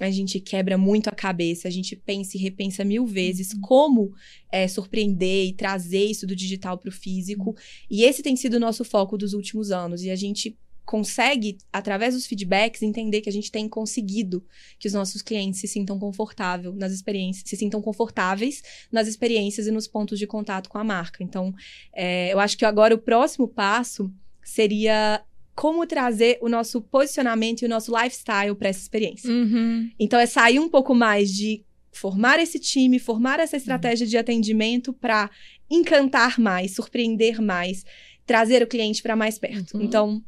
[0.00, 3.60] A gente quebra muito a cabeça, a gente pensa e repensa mil vezes uhum.
[3.60, 4.14] como
[4.50, 7.50] é, surpreender e trazer isso do digital para o físico.
[7.50, 7.56] Uhum.
[7.90, 10.02] E esse tem sido o nosso foco dos últimos anos.
[10.02, 10.56] E a gente
[10.86, 14.46] consegue, através dos feedbacks, entender que a gente tem conseguido
[14.78, 19.72] que os nossos clientes se sintam confortável nas experiências, se sintam confortáveis nas experiências e
[19.72, 21.24] nos pontos de contato com a marca.
[21.24, 21.52] Então,
[21.92, 24.12] é, eu acho que agora o próximo passo
[24.44, 25.22] seria
[25.56, 29.30] como trazer o nosso posicionamento e o nosso lifestyle para essa experiência.
[29.30, 29.90] Uhum.
[29.98, 34.10] Então, é sair um pouco mais de formar esse time, formar essa estratégia uhum.
[34.10, 35.30] de atendimento para
[35.70, 37.86] encantar mais, surpreender mais,
[38.26, 39.78] trazer o cliente para mais perto.
[39.78, 39.82] Uhum.
[39.82, 40.24] Então,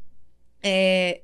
[0.63, 1.21] é,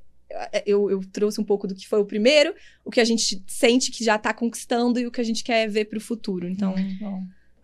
[0.67, 2.53] eu, eu, trouxe um pouco do que foi o primeiro,
[2.83, 5.67] o que a gente sente que já está conquistando e o que a gente quer
[5.67, 6.47] ver para o futuro.
[6.47, 6.75] Então.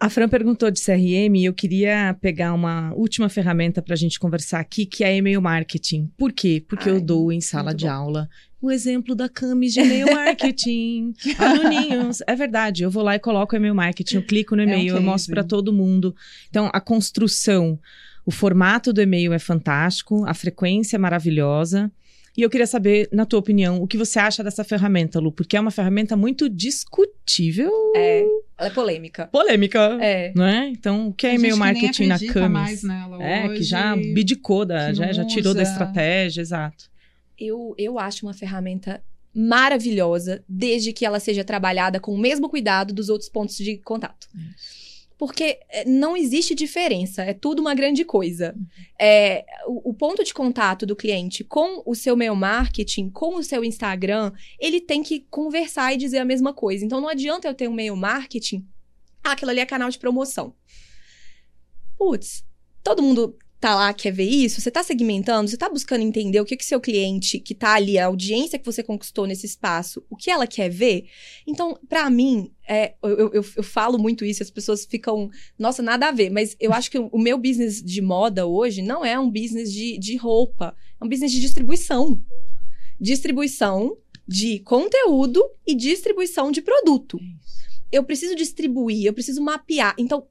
[0.01, 4.19] A Fran perguntou de CRM e eu queria pegar uma última ferramenta para a gente
[4.19, 6.11] conversar aqui, que é e-mail marketing.
[6.17, 6.65] Por quê?
[6.67, 7.91] Porque Ai, eu dou em sala de bom.
[7.91, 8.29] aula
[8.59, 11.13] o exemplo da Camis de e-mail marketing.
[11.37, 12.23] Aluninhos.
[12.25, 14.93] É verdade, eu vou lá e coloco o e-mail marketing, eu clico no e-mail, é
[14.95, 16.15] um eu mostro para todo mundo.
[16.49, 17.79] Então, a construção,
[18.25, 21.91] o formato do e-mail é fantástico, a frequência é maravilhosa.
[22.35, 25.31] E eu queria saber, na tua opinião, o que você acha dessa ferramenta, Lu?
[25.31, 27.71] Porque é uma ferramenta muito discutível.
[27.95, 28.21] É,
[28.57, 29.27] ela é polêmica.
[29.27, 29.97] Polêmica.
[30.01, 30.31] É.
[30.33, 30.67] Não é?
[30.69, 32.83] Então, o que é e-mail marketing na Camis?
[33.19, 36.89] é, hoje, que já bidicou, da, já, já tirou da estratégia, exato.
[37.37, 39.03] Eu, eu acho uma ferramenta
[39.33, 44.27] maravilhosa, desde que ela seja trabalhada com o mesmo cuidado dos outros pontos de contato.
[44.33, 44.80] Isso
[45.21, 48.55] porque é, não existe diferença, é tudo uma grande coisa.
[48.99, 53.43] É, o, o, ponto de contato do cliente com o seu mail marketing, com o
[53.43, 56.83] seu Instagram, ele tem que conversar e dizer a mesma coisa.
[56.83, 58.67] Então não adianta eu ter um mail marketing,
[59.23, 60.55] ah, aquilo ali é canal de promoção.
[61.99, 62.43] Putz,
[62.83, 66.45] todo mundo tá lá, quer ver isso, você tá segmentando, você tá buscando entender o
[66.45, 70.15] que que seu cliente que tá ali, a audiência que você conquistou nesse espaço, o
[70.15, 71.05] que ela quer ver.
[71.45, 76.07] Então, para mim, é, eu, eu, eu, falo muito isso, as pessoas ficam, nossa, nada
[76.07, 79.29] a ver, mas eu acho que o meu business de moda hoje não é um
[79.29, 82.19] business de, de roupa, é um business de distribuição.
[82.99, 83.95] Distribuição
[84.27, 87.19] de conteúdo e distribuição de produto.
[87.91, 89.93] Eu preciso distribuir, eu preciso mapear.
[89.99, 90.25] Então,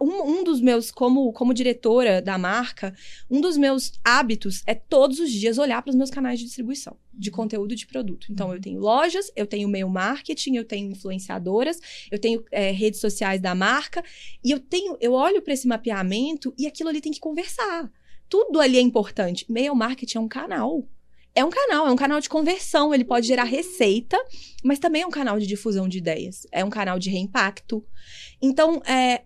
[0.00, 2.94] um, um dos meus, como, como diretora da marca,
[3.30, 6.96] um dos meus hábitos é todos os dias olhar para os meus canais de distribuição
[7.12, 8.28] de conteúdo de produto.
[8.30, 11.80] Então, eu tenho lojas, eu tenho meio marketing, eu tenho influenciadoras,
[12.10, 14.04] eu tenho é, redes sociais da marca,
[14.44, 17.90] e eu tenho, eu olho para esse mapeamento e aquilo ali tem que conversar.
[18.28, 19.44] Tudo ali é importante.
[19.48, 20.88] Meio marketing é um canal.
[21.34, 24.18] É um canal, é um canal de conversão, ele pode gerar receita,
[24.64, 27.84] mas também é um canal de difusão de ideias, é um canal de reimpacto.
[28.42, 29.22] Então, é,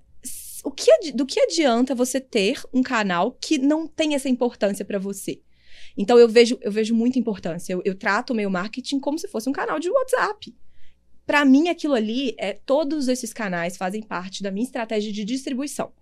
[0.65, 4.99] o que, do que adianta você ter um canal que não tem essa importância para
[4.99, 5.41] você?
[5.97, 7.73] Então eu vejo, eu vejo muita importância.
[7.73, 10.55] Eu, eu trato o meu marketing como se fosse um canal de WhatsApp.
[11.27, 15.93] Para mim, aquilo ali é todos esses canais fazem parte da minha estratégia de distribuição.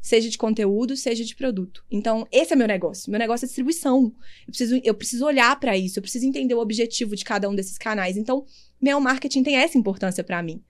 [0.00, 1.82] Seja de conteúdo, seja de produto.
[1.90, 3.10] Então, esse é meu negócio.
[3.10, 4.14] Meu negócio é distribuição.
[4.46, 7.54] Eu preciso, eu preciso olhar para isso, eu preciso entender o objetivo de cada um
[7.54, 8.16] desses canais.
[8.16, 8.44] Então,
[8.80, 10.62] meu marketing tem essa importância para mim.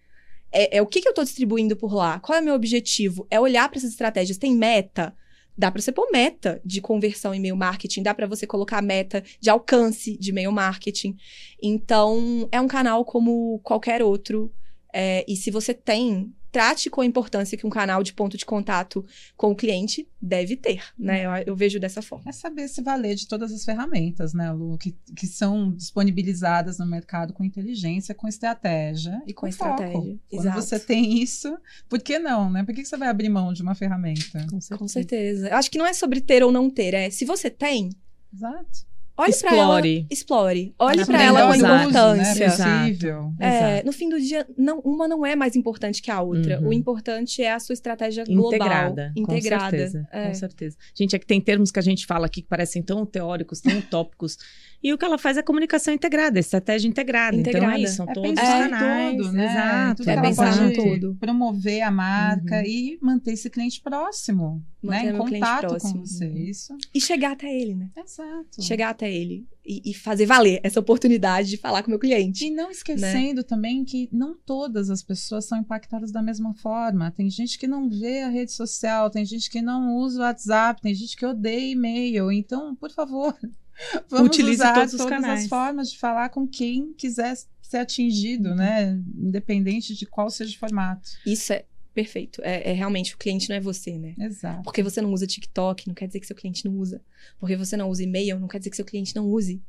[0.54, 2.20] É, é, o que, que eu estou distribuindo por lá?
[2.20, 3.26] Qual é o meu objetivo?
[3.28, 4.38] É olhar para essas estratégias.
[4.38, 5.14] Tem meta?
[5.58, 9.22] Dá para você pôr meta de conversão em e-mail marketing, dá para você colocar meta
[9.40, 11.16] de alcance de e-mail marketing.
[11.62, 14.52] Então, é um canal como qualquer outro.
[14.92, 18.46] É, e se você tem trate com a importância que um canal de ponto de
[18.46, 19.04] contato
[19.36, 21.26] com o cliente deve ter, né?
[21.26, 22.30] Eu, eu, vejo dessa forma.
[22.30, 26.86] É saber se valer de todas as ferramentas, né, Lu, que, que são disponibilizadas no
[26.86, 29.92] mercado com inteligência, com estratégia e com, com estratégia.
[29.94, 30.20] Foco.
[30.30, 30.62] Quando Exato.
[30.62, 32.62] você tem isso, por que não, né?
[32.62, 34.46] Por que você vai abrir mão de uma ferramenta?
[34.48, 34.78] Com certeza.
[34.78, 35.48] Com certeza.
[35.48, 37.90] Eu acho que não é sobre ter ou não ter, é se você tem.
[38.32, 39.96] Exato Olhe explore.
[39.98, 40.74] Ela, explore.
[40.76, 42.48] Olhe para ela com a importância.
[42.58, 42.96] Né?
[43.38, 46.60] É, no fim do dia, não, uma não é mais importante que a outra.
[46.60, 46.68] Uhum.
[46.68, 48.54] O importante é a sua estratégia global.
[48.54, 49.12] Integrada.
[49.16, 49.64] Integrada.
[49.64, 50.26] Com certeza, é.
[50.26, 50.76] com certeza.
[50.94, 53.78] Gente, é que tem termos que a gente fala aqui que parecem tão teóricos, tão
[53.78, 54.36] utópicos.
[54.82, 57.36] E o que ela faz é comunicação integrada, estratégia integrada.
[57.36, 57.66] integrada.
[57.66, 59.16] Então é isso, são é todos os canais.
[59.16, 59.44] Tudo, né?
[59.44, 59.96] Exato.
[59.96, 61.16] Tudo é pensar tudo.
[61.18, 62.66] Promover a marca uhum.
[62.66, 64.62] e manter esse cliente próximo.
[64.82, 65.10] Manter né?
[65.12, 66.28] Em contato com você.
[66.28, 66.76] Isso.
[66.94, 67.88] E chegar até ele, né?
[67.96, 68.62] Exato.
[68.62, 71.98] Chegar até até ele e, e fazer valer essa oportunidade de falar com o meu
[71.98, 72.46] cliente.
[72.46, 77.10] E não esquecendo também que não todas as pessoas são impactadas da mesma forma.
[77.10, 80.80] Tem gente que não vê a rede social, tem gente que não usa o WhatsApp,
[80.80, 82.32] tem gente que odeia e-mail.
[82.32, 83.36] Então, por favor,
[84.08, 85.42] vamos Utilize usar todos os todas canais.
[85.42, 89.00] as formas de falar com quem quiser ser atingido, né?
[89.16, 91.08] Independente de qual seja o formato.
[91.26, 92.42] Isso é perfeito.
[92.42, 94.14] É, é realmente o cliente não é você, né?
[94.18, 94.62] Exato.
[94.62, 97.00] Porque você não usa TikTok, não quer dizer que seu cliente não usa.
[97.38, 99.62] Porque você não usa e-mail, não quer dizer que seu cliente não use.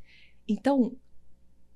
[0.48, 0.98] Então,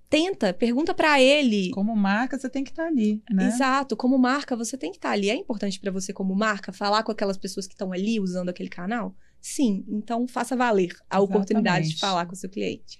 [0.09, 1.69] tenta, pergunta pra ele.
[1.71, 3.47] Como marca, você tem que estar ali, né?
[3.47, 5.29] Exato, como marca, você tem que estar ali.
[5.29, 8.69] É importante pra você, como marca, falar com aquelas pessoas que estão ali usando aquele
[8.69, 9.15] canal?
[9.39, 11.99] Sim, então faça valer a oportunidade de Exatamente.
[11.99, 12.99] falar com o seu cliente.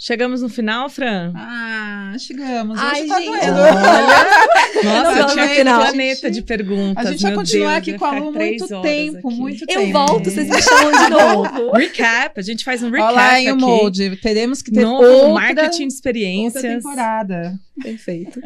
[0.00, 1.32] Chegamos no final, Fran?
[1.34, 2.78] Ah, chegamos.
[2.78, 3.56] Ai, Hoje tá gente, doendo.
[4.84, 5.80] Nossa, Não, eu não, tinha um final.
[5.80, 7.04] planeta de perguntas.
[7.06, 9.36] A gente vai meu continuar Deus, aqui com a Lu muito tempo, aqui.
[9.36, 9.92] muito Eu tempo.
[9.92, 11.72] volto, vocês me chamam de novo.
[11.76, 13.60] Recap, a gente faz um recap Olá, em aqui.
[13.60, 14.16] Molde.
[14.22, 16.62] Teremos que ter Novo outra, marketing de outra experiências.
[16.62, 17.58] temporada.
[17.82, 18.40] Perfeito.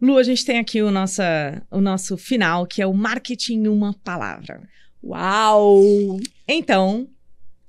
[0.00, 3.68] Lu, a gente tem aqui o, nossa, o nosso final, que é o marketing em
[3.68, 4.62] uma palavra.
[5.02, 5.82] Uau!
[6.48, 7.06] Então,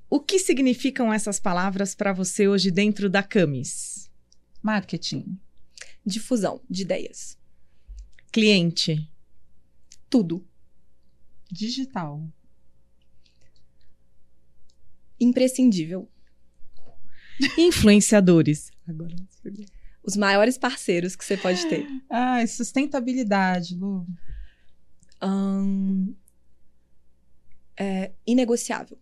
[0.08, 4.10] o que significam essas palavras para você hoje dentro da Camis?
[4.62, 5.38] Marketing.
[6.04, 7.38] Difusão de ideias.
[8.32, 9.10] Cliente,
[10.08, 10.46] Tudo.
[11.50, 12.28] Digital.
[15.18, 16.08] Imprescindível.
[17.56, 18.70] influenciadores.
[20.02, 21.84] Os maiores parceiros que você pode ter.
[22.08, 24.06] Ai, sustentabilidade, Lu.
[25.20, 26.14] Ahn,
[27.76, 28.98] é inegociável.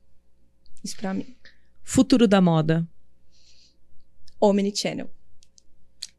[0.85, 1.35] Isso pra mim.
[1.83, 2.87] Futuro da moda.
[4.39, 5.11] Omnichannel.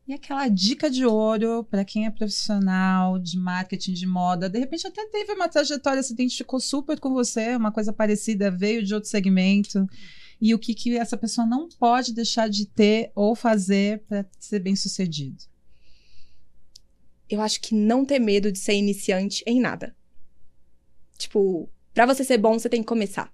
[0.08, 4.86] E aquela dica de ouro para quem é profissional de marketing de moda, de repente
[4.86, 9.10] até teve uma trajetória, se identificou super com você, uma coisa parecida, veio de outro
[9.10, 9.88] segmento.
[10.40, 14.60] E o que, que essa pessoa não pode deixar de ter ou fazer para ser
[14.60, 15.44] bem sucedido?
[17.28, 19.96] Eu acho que não ter medo de ser iniciante em nada.
[21.18, 23.34] Tipo, pra você ser bom, você tem que começar.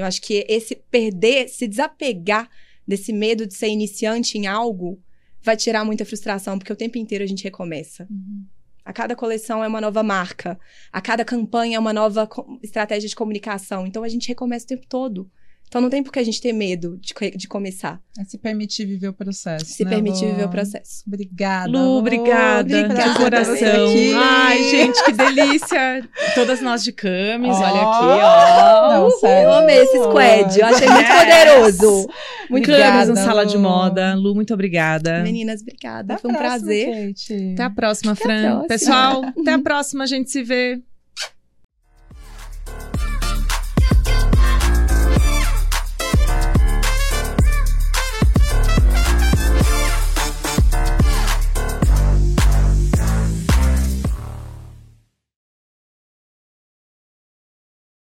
[0.00, 2.48] Eu acho que esse perder, se desapegar
[2.86, 5.00] desse medo de ser iniciante em algo,
[5.42, 8.08] vai tirar muita frustração, porque o tempo inteiro a gente recomeça.
[8.84, 10.58] A cada coleção é uma nova marca.
[10.92, 12.28] A cada campanha é uma nova
[12.62, 13.86] estratégia de comunicação.
[13.86, 15.30] Então a gente recomeça o tempo todo.
[15.70, 18.00] Então não tem por que a gente ter medo de, de começar.
[18.18, 19.64] É se permitir viver o processo.
[19.66, 20.32] Se né, permitir Lu?
[20.32, 21.04] viver o processo.
[21.06, 21.68] Obrigada.
[21.70, 23.86] Lu, obrigada, Obrigada de coração.
[24.16, 26.08] Ai, gente, que delícia.
[26.34, 27.60] Todas nós de Camis, Ó.
[27.60, 28.90] olha aqui, ó.
[28.94, 29.48] Não, sério.
[29.48, 30.58] Eu amei esse squad.
[30.58, 32.08] Eu achei muito poderoso.
[32.50, 33.62] Muito Camis Obrigada, no Sala de Lu.
[33.62, 34.14] Moda.
[34.16, 35.22] Lu, muito obrigada.
[35.22, 36.14] Meninas, Até obrigada.
[36.14, 37.06] a Foi um próxima, prazer.
[37.14, 37.52] Kate.
[37.52, 38.42] Até a próxima, Até a Fran.
[38.42, 38.66] próxima.
[38.66, 40.02] Pessoal, até a próxima.
[40.02, 40.82] A gente se vê